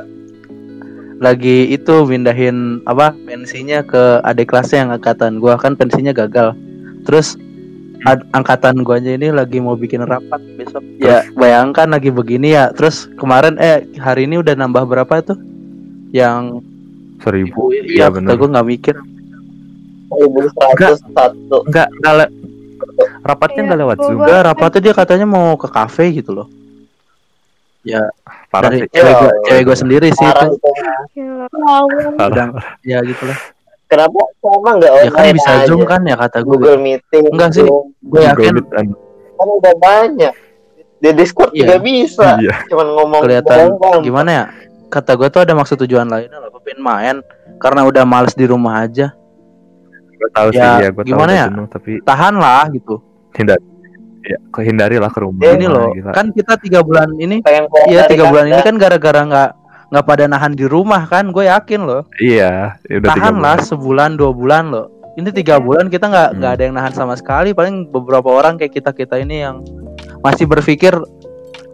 lagi 1.21 1.69
itu 1.69 1.95
mindahin 2.09 2.81
apa 2.89 3.13
pensinya 3.13 3.85
ke 3.85 4.17
adik 4.25 4.49
kelasnya 4.49 4.81
yang 4.81 4.91
angkatan 4.97 5.37
gue 5.37 5.53
kan 5.53 5.77
pensinya 5.77 6.09
gagal. 6.09 6.57
Terus 7.05 7.37
ad- 8.01 8.25
angkatan 8.33 8.81
gua 8.81 8.97
aja 8.97 9.13
ini 9.13 9.29
lagi 9.29 9.61
mau 9.61 9.77
bikin 9.77 10.01
rapat 10.01 10.41
besok. 10.57 10.81
Ya 10.97 11.21
bayangkan 11.37 11.93
lagi 11.93 12.09
begini 12.09 12.57
ya. 12.57 12.73
Terus 12.73 13.05
kemarin 13.21 13.61
eh 13.61 13.85
hari 14.01 14.25
ini 14.25 14.41
udah 14.41 14.57
nambah 14.57 14.89
berapa 14.89 15.13
itu? 15.21 15.37
Yang 16.09 16.65
seribu 17.21 17.69
iya 17.85 18.09
kata 18.09 18.17
benar 18.17 18.33
gue 18.37 18.49
nggak 18.49 18.67
mikir. 18.67 18.95
1101 20.11 21.65
enggak 21.65 21.87
enggak 21.91 22.13
le- 22.15 22.33
rapatnya 23.21 23.55
Iya, 23.55 23.65
enggak 23.65 23.79
lewat 23.79 23.95
gua- 23.95 24.03
zoom 24.03 24.15
gua- 24.15 24.25
Enggak 24.25 24.41
rapatnya 24.45 24.81
dia 24.81 24.93
katanya 24.93 25.25
mau 25.25 25.53
ke 25.53 25.67
kafe 25.67 26.05
gitu 26.11 26.31
loh. 26.33 26.47
Ya 27.81 28.13
parah 28.47 28.69
dari 28.69 28.85
sih 28.85 28.89
cewek 28.91 29.13
gue 29.15 29.25
Ya, 29.25 29.41
cewek 29.43 29.63
gue 29.63 29.77
sendiri 29.79 30.07
sih 30.11 30.21
parah 30.23 30.47
itu. 30.47 30.69
parah. 32.13 32.47
Ya 32.83 32.97
gitu 33.01 33.23
lah. 33.23 33.37
kenapa 33.85 34.21
sama 34.37 34.69
nggak 34.77 34.91
Ya 34.97 35.09
kan 35.09 35.23
bisa 35.31 35.51
aja 35.51 35.65
zoom 35.65 35.81
kan 35.83 36.01
ya 36.01 36.15
kata 36.15 36.37
gue. 36.39 36.53
Google 36.53 36.79
Meeting 36.79 37.25
Enggak 37.27 37.49
sih. 37.51 37.65
Gue 38.01 38.21
yakin 38.21 38.53
kan 38.71 38.85
udah 39.51 39.73
banyak 39.75 40.33
di 40.95 41.09
Discord 41.11 41.49
Iya. 41.49 41.65
juga 41.65 41.75
bisa 41.81 42.27
iya 42.37 42.61
cuman 42.67 42.87
ngomong 42.93 43.21
kelihatan 43.25 43.73
doang. 43.73 44.05
gimana 44.05 44.29
ya 44.29 44.45
kata 44.85 45.17
gue 45.17 45.27
tuh 45.27 45.41
ada 45.41 45.57
maksud 45.57 45.81
tujuan 45.81 46.05
lainnya 46.05 46.37
lah 46.37 46.45
gue 46.47 46.61
pengen 46.61 46.77
main 46.79 47.15
karena 47.57 47.81
udah 47.83 48.05
males 48.05 48.37
di 48.37 48.45
rumah 48.45 48.85
aja 48.85 49.09
gue 50.21 50.29
tahu 50.31 50.49
sih 50.51 50.61
Ya, 50.61 50.77
ya 50.77 50.89
gue 50.89 51.01
tahu 51.01 51.09
gimana 51.09 51.25
udah 51.27 51.39
ya? 51.41 51.45
jenuh, 51.49 51.67
tapi 51.67 51.91
tahan 52.01 52.33
lah 52.37 52.63
gitu. 52.69 52.95
Hindari. 53.33 53.63
Ya 54.21 54.37
kehindari 54.49 54.95
lah 54.95 55.09
ke 55.09 55.19
rumah. 55.19 55.41
Ya, 55.41 55.57
ini 55.57 55.65
loh 55.65 55.89
gila. 55.91 56.13
kan 56.13 56.29
kita 56.29 56.53
tiga 56.55 56.79
bulan 56.79 57.09
ini 57.17 57.41
iya 57.89 58.05
tiga 58.05 58.29
bulan 58.29 58.45
ini 58.47 58.61
kan 58.61 58.77
gara-gara 58.77 59.21
nggak 59.25 59.49
nggak 59.89 60.05
pada 60.05 60.23
nahan 60.23 60.53
di 60.53 60.69
rumah 60.69 61.03
kan 61.03 61.33
gue 61.33 61.49
yakin 61.49 61.81
loh. 61.81 62.05
Iya 62.15 62.77
ya 62.85 62.95
udah 63.01 63.09
tahan 63.09 63.35
lah 63.35 63.57
bulan. 63.57 63.65
sebulan 63.65 64.09
dua 64.15 64.31
bulan 64.31 64.63
loh. 64.69 64.87
Ini 65.11 65.33
tiga 65.33 65.57
bulan 65.57 65.89
kita 65.89 66.05
nggak 66.05 66.29
Hmm. 66.31 66.37
nggak 66.37 66.51
ada 66.53 66.63
yang 66.63 66.75
nahan 66.77 66.93
sama 66.93 67.17
sekali. 67.17 67.51
Paling 67.51 67.89
beberapa 67.89 68.29
orang 68.29 68.55
kayak 68.55 68.71
kita 68.71 68.93
kita 68.93 69.17
ini 69.17 69.41
yang 69.41 69.65
masih 70.21 70.45
berpikir 70.45 70.93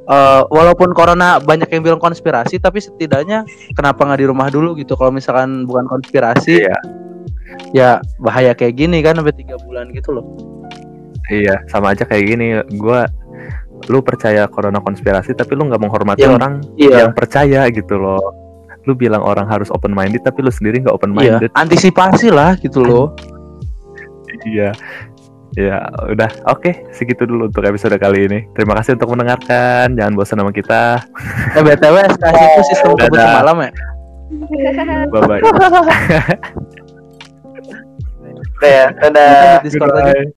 eh, 0.08 0.42
walaupun 0.48 0.96
corona 0.96 1.38
banyak 1.38 1.68
yang 1.68 1.84
bilang 1.84 2.00
konspirasi 2.00 2.58
tapi 2.58 2.80
setidaknya 2.80 3.44
kenapa 3.76 4.08
nggak 4.08 4.18
di 4.18 4.26
rumah 4.26 4.48
dulu 4.48 4.72
gitu? 4.74 4.96
Kalau 4.96 5.12
misalkan 5.12 5.68
bukan 5.68 5.84
konspirasi 5.86 6.64
iya 6.64 6.80
ya 7.72 7.90
bahaya 8.18 8.52
kayak 8.52 8.76
gini 8.76 9.00
kan 9.00 9.16
sampai 9.16 9.34
tiga 9.34 9.56
bulan 9.62 9.90
gitu 9.92 10.12
loh 10.12 10.26
Iya, 11.28 11.60
sama 11.68 11.92
aja 11.92 12.08
kayak 12.08 12.24
gini. 12.24 12.48
Gua 12.80 13.04
lu 13.92 14.00
percaya 14.00 14.48
corona 14.48 14.80
konspirasi 14.80 15.36
tapi 15.36 15.54
lu 15.54 15.68
nggak 15.68 15.76
menghormati 15.78 16.24
Yang- 16.24 16.36
orang 16.36 16.54
iya 16.76 17.04
yang 17.04 17.12
percaya 17.12 17.68
gitu 17.68 18.00
loh. 18.00 18.24
Lu 18.84 18.96
bilang 18.96 19.20
orang 19.22 19.44
harus 19.44 19.68
open 19.68 19.92
minded 19.92 20.24
tapi 20.24 20.40
lu 20.40 20.48
sendiri 20.48 20.80
nggak 20.80 20.96
open 20.96 21.12
iya 21.14 21.36
minded. 21.36 21.52
antisipasi 21.52 22.32
lah 22.32 22.56
gitu 22.56 22.80
loh 22.80 23.12
Iya. 24.46 24.72
Ya, 25.58 25.84
udah. 26.06 26.30
Oke, 26.48 26.86
segitu 26.94 27.26
dulu 27.26 27.50
untuk 27.50 27.66
episode 27.66 27.98
kali 27.98 28.24
ini. 28.24 28.46
Terima 28.54 28.78
kasih 28.78 28.94
untuk 28.94 29.12
mendengarkan. 29.12 29.98
Jangan 29.98 30.14
bosan 30.14 30.38
sama 30.38 30.54
kita. 30.54 31.02
eh 31.52 31.62
btw 31.62 31.96
SKS 32.08 32.40
itu 32.46 32.62
sistem 32.72 32.90
kebut 32.94 33.10
Dadah. 33.12 33.26
semalam 33.36 33.58
ya 33.60 33.72
Bye 35.10 35.22
bye. 35.28 35.42
Udah 38.58 38.72
ya 38.74 38.86
dadah 38.90 39.62
Di 39.62 39.70
Discord 39.70 39.94
aja. 39.96 40.28